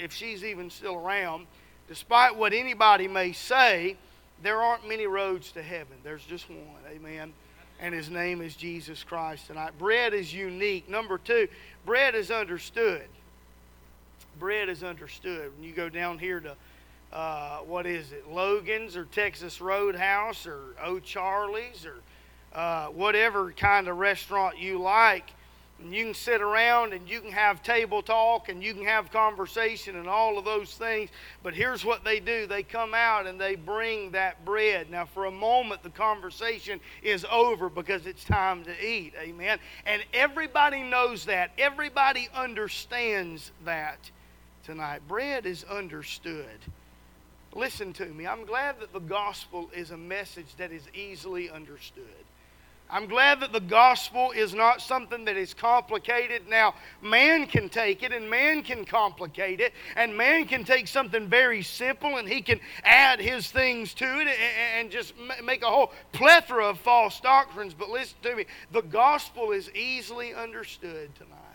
if 0.04 0.12
she's 0.12 0.44
even 0.44 0.72
still 0.72 0.96
around, 0.96 1.46
despite 1.88 2.36
what 2.36 2.54
anybody 2.54 3.08
may 3.08 3.34
say, 3.34 3.98
there 4.42 4.64
aren't 4.64 4.90
many 4.90 5.06
roads 5.06 5.52
to 5.52 5.62
heaven. 5.62 5.96
There's 6.04 6.26
just 6.26 6.50
one. 6.50 6.60
Amen. 6.90 7.32
And 7.80 7.94
his 7.94 8.10
name 8.10 8.42
is 8.42 8.56
Jesus 8.56 9.04
Christ 9.04 9.46
tonight. 9.46 9.78
Bread 9.78 10.16
is 10.16 10.34
unique. 10.34 10.90
Number 10.90 11.20
two, 11.20 11.48
bread 11.86 12.16
is 12.16 12.32
understood. 12.32 13.04
Bread 14.40 14.70
is 14.70 14.84
understood. 14.84 15.52
When 15.56 15.64
you 15.64 15.74
go 15.74 15.88
down 15.88 16.18
here 16.18 16.40
to 16.40 16.56
uh, 17.14 17.60
what 17.60 17.86
is 17.86 18.12
it, 18.12 18.30
Logan's 18.30 18.98
or 18.98 19.06
Texas 19.06 19.62
Roadhouse 19.62 20.48
or 20.48 20.76
O'Charlie's 20.84 21.86
or 21.86 21.98
uh, 22.54 22.88
whatever 22.88 23.52
kind 23.52 23.88
of 23.88 23.98
restaurant 23.98 24.58
you 24.58 24.80
like. 24.82 25.32
And 25.80 25.94
you 25.94 26.06
can 26.06 26.14
sit 26.14 26.42
around 26.42 26.94
and 26.94 27.08
you 27.08 27.20
can 27.20 27.32
have 27.32 27.62
table 27.62 28.02
talk 28.02 28.50
and 28.50 28.64
you 28.64 28.74
can 28.74 28.86
have 28.86 29.12
conversation 29.12 29.98
and 29.98 30.08
all 30.08 30.40
of 30.40 30.46
those 30.46 30.74
things. 30.74 31.12
But 31.44 31.54
here's 31.54 31.86
what 31.86 32.04
they 32.04 32.20
do 32.20 32.48
they 32.48 32.64
come 32.64 32.96
out 32.96 33.28
and 33.28 33.40
they 33.40 33.56
bring 33.56 34.12
that 34.12 34.44
bread. 34.44 34.90
Now, 34.90 35.06
for 35.06 35.26
a 35.26 35.32
moment, 35.32 35.84
the 35.84 35.90
conversation 35.92 36.80
is 37.04 37.26
over 37.32 37.70
because 37.70 38.08
it's 38.08 38.24
time 38.24 38.64
to 38.64 38.86
eat. 38.86 39.14
Amen. 39.20 39.60
And 39.86 40.04
everybody 40.14 40.82
knows 40.82 41.26
that, 41.26 41.52
everybody 41.60 42.28
understands 42.34 43.52
that 43.66 44.10
tonight. 44.64 45.02
Bread 45.08 45.46
is 45.46 45.64
understood. 45.66 46.48
Listen 47.56 47.94
to 47.94 48.06
me. 48.06 48.26
I'm 48.26 48.46
glad 48.46 48.80
that 48.80 48.94
the 48.94 49.00
gospel 49.00 49.70
is 49.76 49.92
a 49.92 49.98
message 49.98 50.56
that 50.58 50.72
is 50.72 50.84
easily 50.94 51.50
understood. 51.50 52.06
I'm 52.90 53.08
glad 53.08 53.40
that 53.40 53.52
the 53.54 53.60
gospel 53.60 54.32
is 54.32 54.54
not 54.54 54.82
something 54.82 55.26
that 55.26 55.36
is 55.36 55.54
complicated. 55.54 56.48
Now, 56.48 56.76
man 57.02 57.48
can 57.48 57.70
take 57.70 58.04
it 58.04 58.12
and 58.12 58.30
man 58.30 58.62
can 58.62 58.86
complicate 58.86 59.60
it, 59.60 59.74
and 59.96 60.16
man 60.16 60.46
can 60.46 60.64
take 60.64 60.88
something 60.88 61.28
very 61.28 61.64
simple 61.64 62.18
and 62.18 62.30
he 62.30 62.42
can 62.42 62.60
add 62.84 63.20
his 63.20 63.50
things 63.50 63.94
to 63.96 64.06
it 64.06 64.28
and 64.78 64.92
just 64.92 65.14
make 65.44 65.64
a 65.64 65.68
whole 65.68 65.92
plethora 66.12 66.68
of 66.68 66.80
false 66.80 67.20
doctrines. 67.20 67.74
But 67.74 67.90
listen 67.90 68.18
to 68.24 68.36
me 68.36 68.46
the 68.72 68.82
gospel 68.82 69.52
is 69.52 69.72
easily 69.72 70.36
understood 70.36 71.16
tonight. 71.16 71.53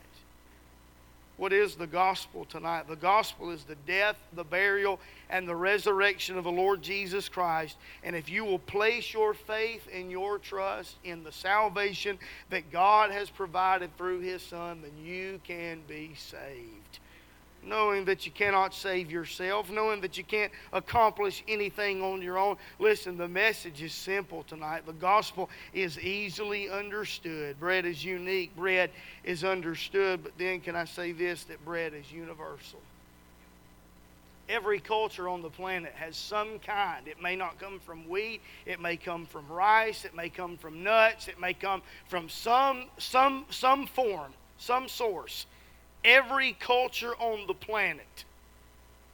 What 1.38 1.52
is 1.52 1.76
the 1.76 1.86
gospel 1.86 2.44
tonight? 2.44 2.88
The 2.88 2.96
gospel 2.96 3.50
is 3.50 3.62
the 3.62 3.76
death, 3.86 4.16
the 4.32 4.42
burial, 4.42 4.98
and 5.30 5.48
the 5.48 5.54
resurrection 5.54 6.36
of 6.36 6.42
the 6.42 6.50
Lord 6.50 6.82
Jesus 6.82 7.28
Christ. 7.28 7.76
And 8.02 8.16
if 8.16 8.28
you 8.28 8.44
will 8.44 8.58
place 8.58 9.14
your 9.14 9.34
faith 9.34 9.86
and 9.94 10.10
your 10.10 10.38
trust 10.38 10.96
in 11.04 11.22
the 11.22 11.30
salvation 11.30 12.18
that 12.50 12.72
God 12.72 13.12
has 13.12 13.30
provided 13.30 13.96
through 13.96 14.18
His 14.20 14.42
Son, 14.42 14.82
then 14.82 14.98
you 15.02 15.40
can 15.44 15.82
be 15.86 16.12
saved 16.16 16.98
knowing 17.68 18.04
that 18.06 18.26
you 18.26 18.32
cannot 18.32 18.74
save 18.74 19.10
yourself, 19.10 19.70
knowing 19.70 20.00
that 20.00 20.16
you 20.16 20.24
can't 20.24 20.52
accomplish 20.72 21.42
anything 21.46 22.02
on 22.02 22.22
your 22.22 22.38
own. 22.38 22.56
Listen, 22.78 23.16
the 23.16 23.28
message 23.28 23.82
is 23.82 23.92
simple 23.92 24.42
tonight. 24.44 24.86
The 24.86 24.92
gospel 24.94 25.50
is 25.72 25.98
easily 25.98 26.70
understood. 26.70 27.58
Bread 27.60 27.84
is 27.84 28.04
unique, 28.04 28.54
bread 28.56 28.90
is 29.24 29.44
understood, 29.44 30.22
but 30.22 30.32
then 30.38 30.60
can 30.60 30.76
I 30.76 30.84
say 30.84 31.12
this 31.12 31.44
that 31.44 31.64
bread 31.64 31.92
is 31.94 32.10
universal? 32.10 32.80
Every 34.48 34.80
culture 34.80 35.28
on 35.28 35.42
the 35.42 35.50
planet 35.50 35.92
has 35.96 36.16
some 36.16 36.58
kind. 36.60 37.06
It 37.06 37.20
may 37.20 37.36
not 37.36 37.60
come 37.60 37.78
from 37.80 38.08
wheat, 38.08 38.40
it 38.64 38.80
may 38.80 38.96
come 38.96 39.26
from 39.26 39.46
rice, 39.48 40.06
it 40.06 40.14
may 40.14 40.30
come 40.30 40.56
from 40.56 40.82
nuts, 40.82 41.28
it 41.28 41.38
may 41.38 41.52
come 41.52 41.82
from 42.06 42.30
some 42.30 42.84
some 42.96 43.44
some 43.50 43.86
form, 43.86 44.32
some 44.56 44.88
source 44.88 45.44
Every 46.04 46.52
culture 46.52 47.14
on 47.18 47.46
the 47.46 47.54
planet 47.54 48.24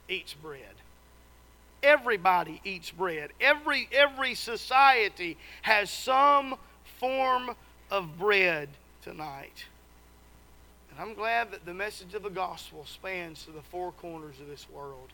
eats 0.07 0.33
bread. 0.33 0.61
Everybody 1.83 2.61
eats 2.63 2.91
bread. 2.91 3.31
Every, 3.39 3.87
every 3.91 4.33
society 4.33 5.37
has 5.61 5.89
some 5.89 6.55
form 6.99 7.51
of 7.91 8.17
bread 8.17 8.69
tonight. 9.03 9.65
And 10.91 10.99
I'm 10.99 11.13
glad 11.13 11.51
that 11.51 11.65
the 11.65 11.73
message 11.73 12.13
of 12.13 12.23
the 12.23 12.29
gospel 12.29 12.85
spans 12.85 13.45
to 13.45 13.51
the 13.51 13.61
four 13.61 13.91
corners 13.91 14.39
of 14.39 14.47
this 14.47 14.67
world. 14.69 15.09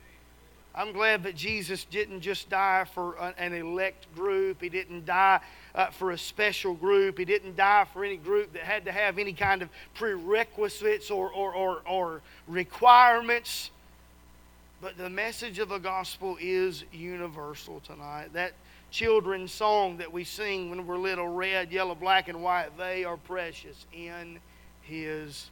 I'm 0.74 0.94
glad 0.94 1.24
that 1.24 1.36
Jesus 1.36 1.84
didn't 1.84 2.22
just 2.22 2.50
die 2.50 2.86
for 2.94 3.16
an 3.38 3.54
elect 3.54 4.14
group. 4.16 4.62
He 4.62 4.70
didn't 4.70 5.06
die 5.06 5.42
uh, 5.76 5.88
for 5.88 6.12
a 6.12 6.18
special 6.18 6.74
group. 6.74 7.18
He 7.18 7.26
didn't 7.26 7.58
die 7.58 7.86
for 7.92 8.06
any 8.06 8.16
group 8.16 8.54
that 8.54 8.64
had 8.64 8.86
to 8.86 8.92
have 8.92 9.18
any 9.18 9.34
kind 9.34 9.62
of 9.62 9.70
prerequisites 9.96 11.12
or, 11.12 11.30
or, 11.32 11.54
or, 11.54 11.82
or 11.86 12.22
requirements. 12.48 13.70
But 14.82 14.98
the 14.98 15.10
message 15.10 15.60
of 15.60 15.68
the 15.70 15.78
gospel 15.78 16.38
is 16.40 16.86
universal 16.94 17.82
tonight. 17.82 18.30
That 18.34 18.54
children's 18.92 19.52
song 19.52 19.98
that 19.98 20.12
we 20.12 20.24
sing 20.24 20.70
when 20.70 20.88
we're 20.88 20.98
little 20.98 21.28
red, 21.28 21.72
yellow, 21.72 21.96
black, 21.96 22.30
and 22.30 22.42
white, 22.42 22.78
they 22.78 23.04
are 23.04 23.18
precious 23.18 23.86
in 23.94 24.40
His 24.84 25.50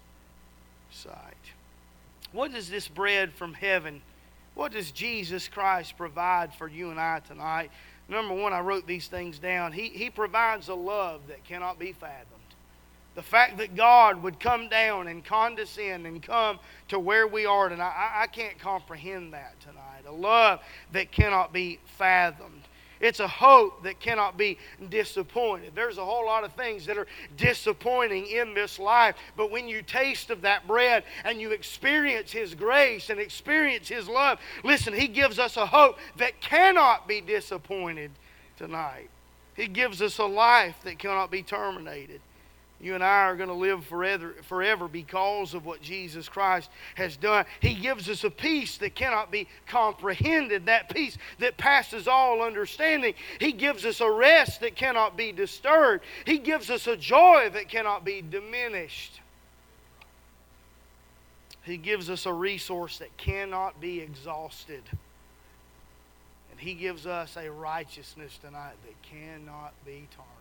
sight. 0.91 1.13
What 2.32 2.53
does 2.53 2.69
this 2.69 2.88
bread 2.88 3.34
from 3.34 3.53
heaven? 3.53 4.01
What 4.60 4.74
does 4.74 4.91
Jesus 4.91 5.48
Christ 5.48 5.95
provide 5.95 6.54
for 6.54 6.67
you 6.67 6.91
and 6.91 7.00
I 7.00 7.22
tonight? 7.26 7.72
Number 8.10 8.34
one, 8.34 8.52
I 8.52 8.60
wrote 8.60 8.86
these 8.86 9.08
things 9.08 9.39
down. 9.39 9.72
He, 9.72 9.88
he 9.88 10.10
provides 10.10 10.67
a 10.67 10.74
love 10.74 11.22
that 11.30 11.45
cannot 11.45 11.80
be 11.80 11.93
fathomed. 11.93 12.26
The 13.15 13.22
fact 13.22 13.60
that 13.60 13.78
God 13.78 14.22
would 14.22 14.38
come 14.38 14.67
down 14.67 15.08
and 15.08 15.24
condescend 15.24 16.06
and 16.06 16.22
come 16.22 16.60
to 16.89 17.00
where 17.00 17.26
we 17.26 17.45
are 17.45 17.69
tonight, 17.69 17.93
I, 17.95 18.24
I 18.24 18.28
can't 18.28 18.60
comprehend 18.60 19.32
that 19.32 19.56
tonight. 19.62 20.04
A 20.06 20.12
love 20.12 20.60
that 20.91 21.10
cannot 21.10 21.54
be 21.54 21.80
fathomed. 21.98 22.59
It's 22.99 23.19
a 23.19 23.27
hope 23.27 23.83
that 23.83 23.99
cannot 23.99 24.38
be 24.38 24.57
disappointed. 24.89 25.71
There's 25.73 25.97
a 25.97 26.05
whole 26.05 26.25
lot 26.25 26.43
of 26.43 26.51
things 26.53 26.85
that 26.88 26.97
are 26.97 27.07
disappointing 27.38 28.27
in 28.27 28.53
this 28.53 28.77
life, 28.77 29.15
but 29.38 29.51
when 29.51 29.67
you 29.67 29.81
taste 29.81 30.29
of 30.29 30.41
that 30.41 30.67
bread 30.67 31.03
and 31.23 31.39
you 31.39 31.51
experience 31.51 32.31
His 32.31 32.55
grace 32.55 33.09
and 33.09 33.19
experience 33.19 33.88
His 33.88 34.09
love, 34.09 34.39
listen, 34.63 34.93
He 34.93 35.07
gives 35.07 35.39
us 35.39 35.55
a 35.55 35.65
hope 35.65 35.97
that 36.17 36.41
cannot 36.41 37.07
be 37.07 37.21
disappointed 37.21 38.12
tonight. 38.57 39.09
He 39.55 39.67
gives 39.67 40.01
us 40.01 40.17
a 40.17 40.25
life 40.25 40.77
that 40.83 40.99
cannot 40.99 41.31
be 41.31 41.43
terminated. 41.43 42.21
You 42.81 42.95
and 42.95 43.03
I 43.03 43.23
are 43.23 43.35
going 43.35 43.49
to 43.49 43.55
live 43.55 43.85
forever, 43.85 44.35
forever 44.43 44.87
because 44.87 45.53
of 45.53 45.65
what 45.65 45.81
Jesus 45.81 46.29
Christ 46.29 46.69
has 46.95 47.17
done. 47.17 47.45
He 47.59 47.73
gives 47.73 48.07
us 48.07 48.23
a 48.23 48.29
peace 48.29 48.77
that 48.77 48.95
cannot 48.95 49.31
be 49.31 49.49
comprehended, 49.67 50.67
that 50.67 50.89
peace 50.89 51.17
that 51.39 51.57
passes 51.57 52.07
all 52.07 52.41
understanding. 52.41 53.15
He 53.39 53.51
gives 53.51 53.85
us 53.85 53.99
a 53.99 54.09
rest 54.09 54.61
that 54.61 54.77
cannot 54.77 55.17
be 55.17 55.33
disturbed. 55.33 56.05
He 56.25 56.37
gives 56.37 56.69
us 56.69 56.87
a 56.87 56.95
joy 56.95 57.49
that 57.53 57.67
cannot 57.67 58.05
be 58.05 58.21
diminished. 58.21 59.19
He 61.63 61.75
gives 61.75 62.09
us 62.09 62.25
a 62.25 62.33
resource 62.33 62.99
that 62.99 63.15
cannot 63.17 63.81
be 63.81 63.99
exhausted. 63.99 64.83
And 66.49 66.59
He 66.59 66.73
gives 66.73 67.05
us 67.05 67.35
a 67.35 67.51
righteousness 67.51 68.39
tonight 68.41 68.75
that 68.85 69.01
cannot 69.01 69.73
be 69.85 70.07
tarnished. 70.15 70.38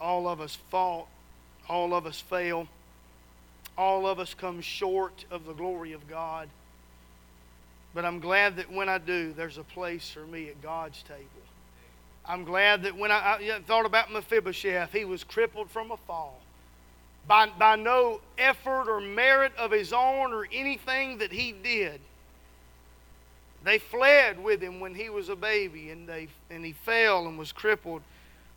All 0.00 0.28
of 0.28 0.40
us 0.40 0.56
fault. 0.70 1.08
All 1.68 1.94
of 1.94 2.06
us 2.06 2.20
fail. 2.20 2.68
All 3.76 4.06
of 4.06 4.18
us 4.18 4.34
come 4.34 4.60
short 4.60 5.24
of 5.30 5.44
the 5.44 5.52
glory 5.52 5.92
of 5.92 6.08
God. 6.08 6.48
But 7.94 8.04
I'm 8.04 8.20
glad 8.20 8.56
that 8.56 8.70
when 8.70 8.88
I 8.88 8.98
do, 8.98 9.32
there's 9.32 9.58
a 9.58 9.64
place 9.64 10.10
for 10.10 10.26
me 10.26 10.48
at 10.48 10.60
God's 10.62 11.02
table. 11.02 11.22
I'm 12.24 12.44
glad 12.44 12.82
that 12.82 12.96
when 12.96 13.10
I, 13.10 13.38
I 13.40 13.60
thought 13.66 13.86
about 13.86 14.12
Mephibosheth, 14.12 14.92
he 14.92 15.04
was 15.04 15.24
crippled 15.24 15.70
from 15.70 15.90
a 15.90 15.96
fall. 15.96 16.40
By, 17.28 17.48
by 17.58 17.76
no 17.76 18.20
effort 18.38 18.88
or 18.88 19.00
merit 19.00 19.52
of 19.56 19.70
his 19.70 19.92
own 19.92 20.32
or 20.32 20.46
anything 20.52 21.18
that 21.18 21.32
he 21.32 21.52
did. 21.52 22.00
They 23.64 23.78
fled 23.78 24.42
with 24.42 24.60
him 24.60 24.78
when 24.78 24.94
he 24.94 25.08
was 25.08 25.28
a 25.28 25.34
baby, 25.34 25.90
and, 25.90 26.08
they, 26.08 26.28
and 26.50 26.64
he 26.64 26.72
fell 26.72 27.26
and 27.26 27.36
was 27.36 27.50
crippled 27.50 28.02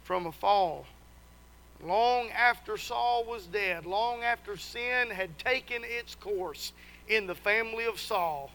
from 0.03 0.27
a 0.27 0.31
fall. 0.31 0.85
Long 1.81 2.29
after 2.31 2.77
Saul 2.77 3.23
was 3.23 3.45
dead, 3.45 3.85
long 3.85 4.21
after 4.23 4.57
sin 4.57 5.09
had 5.09 5.37
taken 5.37 5.83
its 5.83 6.15
course 6.15 6.73
in 7.07 7.25
the 7.25 7.35
family 7.35 7.85
of 7.85 7.99
Saul, 7.99 8.51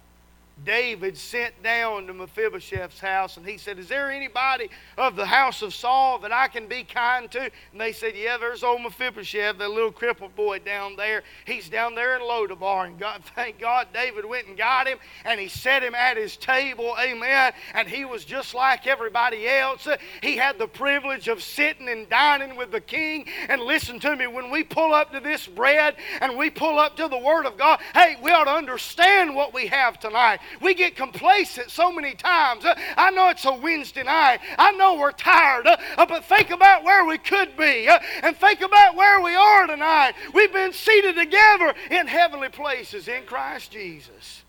David 0.63 1.17
sent 1.17 1.61
down 1.65 2.07
to 2.07 2.15
Mephibosheth's 2.15 3.01
house 3.01 3.37
and 3.37 3.45
he 3.45 3.59
said, 3.59 3.79
Is 3.79 3.89
there 3.89 4.11
anybody 4.11 4.71
of 4.97 5.17
the 5.17 5.27
house 5.27 5.63
of 5.63 5.75
Saul 5.75 6.19
that 6.21 6.33
I 6.33 6.47
can 6.47 6.69
be 6.69 6.85
kind 6.85 7.29
to? 7.33 7.51
And 7.73 7.81
they 7.81 7.93
said, 7.93 8.13
Yeah, 8.15 8.37
there's 8.39 8.63
old 8.63 8.83
Mephibosheth, 8.83 9.59
that 9.59 9.71
little 9.71 9.91
crippled 9.91 10.37
boy 10.37 10.61
down 10.61 10.95
there. 10.95 11.25
He's 11.45 11.69
down 11.69 11.97
there 11.97 12.15
in 12.15 12.23
Lodabar. 12.23 12.87
And 12.87 12.99
God, 12.99 13.23
thank 13.35 13.59
God, 13.59 13.89
David 13.93 14.25
went 14.25 14.47
and 14.47 14.57
got 14.57 14.87
him 14.87 14.99
and 15.25 15.41
he 15.41 15.49
set 15.49 15.83
him 15.83 15.95
at 15.95 16.17
his 16.17 16.37
table. 16.37 16.95
Amen. 17.01 17.53
And 17.75 17.89
he 17.89 18.05
was 18.05 18.25
just 18.25 18.55
like 18.55 18.87
everybody 18.87 19.49
else. 19.49 19.89
He 20.23 20.37
had 20.37 20.59
the 20.59 20.69
privilege 20.69 21.27
of 21.27 21.43
sitting 21.43 21.89
and 21.89 22.09
dining 22.09 22.57
with 22.57 22.71
the 22.71 22.81
king. 22.81 23.27
And 23.49 23.61
listen 23.61 23.99
to 24.01 24.15
me, 24.15 24.29
when 24.29 24.51
we 24.51 24.63
pull 24.63 24.95
up 24.95 25.13
to 25.13 25.21
this 25.21 25.49
bread 25.49 25.97
and 26.21 26.39
we 26.39 26.49
pull 26.49 26.79
up 26.79 26.97
to 26.99 27.09
the 27.09 27.19
Word 27.19 27.45
of 27.45 27.59
God, 27.59 27.81
hey, 27.93 28.17
we 28.23 28.31
ought 28.31 28.45
to 28.45 28.53
understand 28.53 29.35
what 29.35 29.53
we 29.53 29.67
have 29.67 29.99
tonight. 29.99 30.39
We 30.61 30.75
get 30.75 30.97
complacent 30.97 31.71
so 31.71 31.93
many 31.93 32.15
times. 32.15 32.65
Uh, 32.65 32.75
I 32.97 33.11
know 33.11 33.29
it's 33.29 33.45
a 33.45 33.55
Wednesday 33.55 34.03
night. 34.03 34.41
I 34.59 34.73
know 34.73 34.95
we're 34.97 35.13
tired. 35.13 35.67
Uh, 35.67 35.77
uh, 35.97 36.07
but 36.07 36.25
think 36.25 36.51
about 36.51 36.85
where 36.85 37.05
we 37.05 37.19
could 37.19 37.57
be 37.57 37.89
and 38.23 38.37
think 38.37 38.61
about 38.61 38.97
where 38.97 39.21
we 39.21 39.35
are 39.35 39.67
tonight. 39.67 40.15
We've 40.33 40.53
been 40.53 40.73
seated 40.73 41.17
together 41.17 41.75
in 41.91 42.07
heavenly 42.07 42.49
places 42.49 43.09
in 43.09 43.25
Christ 43.25 43.71
Jesus. 43.71 44.43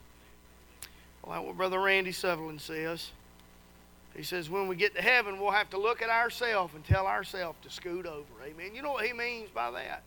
Like 1.26 1.44
what 1.44 1.58
Brother 1.58 1.82
Randy 1.82 2.12
Sutherland 2.12 2.62
says. 2.62 3.12
He 4.16 4.24
says, 4.24 4.50
when 4.50 4.68
we 4.68 4.78
get 4.78 4.96
to 4.96 5.02
heaven, 5.02 5.40
we'll 5.40 5.52
have 5.52 5.70
to 5.72 5.78
look 5.78 6.02
at 6.02 6.10
ourselves 6.10 6.74
and 6.74 6.86
tell 6.86 7.06
ourselves 7.06 7.58
to 7.64 7.70
scoot 7.70 8.06
over. 8.06 8.24
Amen. 8.46 8.74
You 8.74 8.82
know 8.82 8.94
what 8.94 9.06
he 9.06 9.12
means 9.12 9.50
by 9.50 9.72
that? 9.72 10.04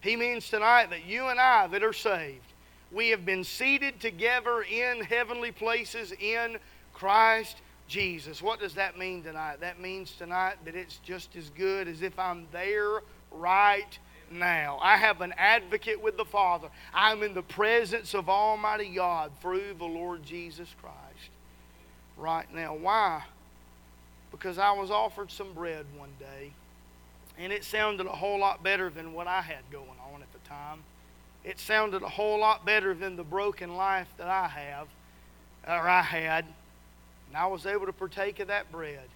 He 0.00 0.16
means 0.16 0.48
tonight 0.48 0.90
that 0.90 1.04
you 1.04 1.26
and 1.26 1.38
I 1.38 1.66
that 1.66 1.82
are 1.82 1.92
saved, 1.92 2.52
we 2.94 3.08
have 3.08 3.26
been 3.26 3.42
seated 3.42 4.00
together 4.00 4.62
in 4.62 5.00
heavenly 5.02 5.50
places 5.50 6.12
in 6.12 6.58
Christ 6.92 7.56
Jesus. 7.88 8.40
What 8.40 8.60
does 8.60 8.74
that 8.74 8.96
mean 8.96 9.22
tonight? 9.22 9.60
That 9.60 9.80
means 9.80 10.12
tonight 10.12 10.56
that 10.64 10.76
it's 10.76 10.98
just 10.98 11.34
as 11.34 11.50
good 11.50 11.88
as 11.88 12.02
if 12.02 12.18
I'm 12.18 12.46
there 12.52 13.00
right 13.32 13.98
now. 14.30 14.78
I 14.80 14.96
have 14.96 15.20
an 15.20 15.34
advocate 15.36 16.00
with 16.00 16.16
the 16.16 16.24
Father. 16.24 16.68
I'm 16.94 17.22
in 17.24 17.34
the 17.34 17.42
presence 17.42 18.14
of 18.14 18.28
Almighty 18.28 18.94
God 18.94 19.32
through 19.42 19.74
the 19.76 19.84
Lord 19.84 20.22
Jesus 20.22 20.72
Christ 20.80 21.30
right 22.16 22.52
now. 22.54 22.74
Why? 22.74 23.24
Because 24.30 24.56
I 24.56 24.70
was 24.70 24.90
offered 24.92 25.32
some 25.32 25.52
bread 25.52 25.84
one 25.96 26.12
day, 26.20 26.52
and 27.38 27.52
it 27.52 27.64
sounded 27.64 28.06
a 28.06 28.10
whole 28.10 28.38
lot 28.38 28.62
better 28.62 28.88
than 28.88 29.12
what 29.12 29.26
I 29.26 29.40
had 29.40 29.62
going 29.72 29.98
on 30.12 30.22
at 30.22 30.32
the 30.32 30.48
time 30.48 30.84
it 31.44 31.60
sounded 31.60 32.02
a 32.02 32.08
whole 32.08 32.40
lot 32.40 32.64
better 32.64 32.94
than 32.94 33.16
the 33.16 33.24
broken 33.24 33.76
life 33.76 34.08
that 34.16 34.28
I 34.28 34.48
have, 34.48 34.88
or 35.66 35.88
I 35.88 36.02
had. 36.02 36.46
And 37.28 37.36
I 37.36 37.46
was 37.46 37.66
able 37.66 37.86
to 37.86 37.92
partake 37.92 38.40
of 38.40 38.48
that 38.48 38.72
bread. 38.72 39.08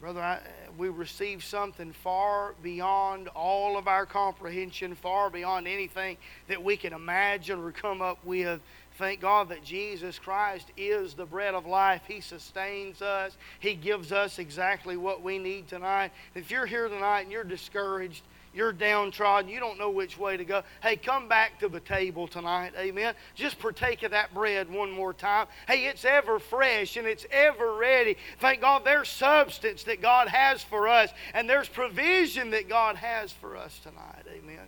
Brother, 0.00 0.20
I, 0.20 0.38
we 0.76 0.90
received 0.90 1.42
something 1.42 1.92
far 1.92 2.54
beyond 2.62 3.28
all 3.28 3.76
of 3.76 3.88
our 3.88 4.06
comprehension, 4.06 4.94
far 4.94 5.28
beyond 5.28 5.66
anything 5.66 6.18
that 6.46 6.62
we 6.62 6.76
can 6.76 6.92
imagine 6.92 7.58
or 7.58 7.72
come 7.72 8.00
up 8.00 8.24
with. 8.24 8.60
Thank 8.96 9.20
God 9.20 9.48
that 9.48 9.64
Jesus 9.64 10.18
Christ 10.18 10.68
is 10.76 11.14
the 11.14 11.24
bread 11.24 11.54
of 11.54 11.66
life. 11.66 12.02
He 12.06 12.20
sustains 12.20 13.02
us, 13.02 13.36
He 13.58 13.74
gives 13.74 14.12
us 14.12 14.38
exactly 14.38 14.96
what 14.96 15.22
we 15.22 15.38
need 15.38 15.66
tonight. 15.66 16.12
If 16.34 16.50
you're 16.50 16.66
here 16.66 16.88
tonight 16.88 17.22
and 17.22 17.32
you're 17.32 17.42
discouraged, 17.42 18.22
you're 18.54 18.72
downtrodden, 18.72 19.50
you 19.50 19.60
don't 19.60 19.78
know 19.78 19.90
which 19.90 20.18
way 20.18 20.36
to 20.36 20.44
go. 20.44 20.62
Hey, 20.82 20.96
come 20.96 21.28
back 21.28 21.58
to 21.60 21.68
the 21.68 21.80
table 21.80 22.26
tonight. 22.26 22.72
Amen. 22.78 23.14
Just 23.34 23.58
partake 23.58 24.02
of 24.02 24.10
that 24.12 24.32
bread 24.32 24.70
one 24.70 24.90
more 24.90 25.12
time. 25.12 25.46
Hey, 25.66 25.86
it's 25.86 26.04
ever 26.04 26.38
fresh 26.38 26.96
and 26.96 27.06
it's 27.06 27.26
ever 27.30 27.74
ready. 27.74 28.16
Thank 28.40 28.60
God 28.60 28.84
there's 28.84 29.08
substance 29.08 29.84
that 29.84 30.00
God 30.00 30.28
has 30.28 30.62
for 30.62 30.88
us 30.88 31.10
and 31.34 31.48
there's 31.48 31.68
provision 31.68 32.50
that 32.50 32.68
God 32.68 32.96
has 32.96 33.32
for 33.32 33.56
us 33.56 33.78
tonight. 33.82 34.24
Amen. 34.28 34.66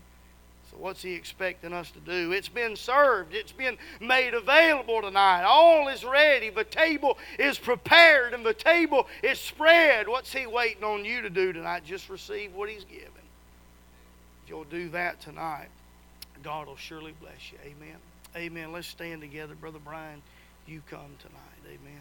So, 0.71 0.77
what's 0.79 1.03
He 1.03 1.15
expecting 1.15 1.73
us 1.73 1.91
to 1.91 2.01
do? 2.01 2.31
It's 2.31 2.49
been 2.49 2.77
served, 2.77 3.35
it's 3.35 3.51
been 3.51 3.77
made 4.01 4.35
available 4.35 5.03
tonight. 5.03 5.43
All 5.43 5.89
is 5.89 6.05
ready. 6.05 6.51
The 6.51 6.65
table 6.65 7.19
is 7.39 7.59
prepared 7.59 8.35
and 8.35 8.47
the 8.47 8.55
table 8.55 9.09
is 9.23 9.41
spread. 9.41 10.07
What's 10.07 10.33
He 10.33 10.47
waiting 10.47 10.85
on 10.85 11.05
you 11.05 11.23
to 11.23 11.31
do 11.31 11.53
tonight? 11.53 11.85
Just 11.85 12.09
receive 12.09 12.55
what 12.55 12.69
He's 12.69 12.85
given 12.85 13.20
you'll 14.51 14.65
do 14.65 14.91
that 14.91 15.21
tonight, 15.21 15.69
God 16.43 16.67
will 16.67 16.77
surely 16.77 17.15
bless 17.21 17.53
you. 17.53 17.59
Amen. 17.65 17.97
Amen. 18.37 18.73
Let's 18.73 18.89
stand 18.89 19.21
together. 19.21 19.55
Brother 19.55 19.79
Brian, 19.83 20.21
you 20.67 20.83
come 20.91 21.17
tonight. 21.21 21.63
Amen. 21.67 21.99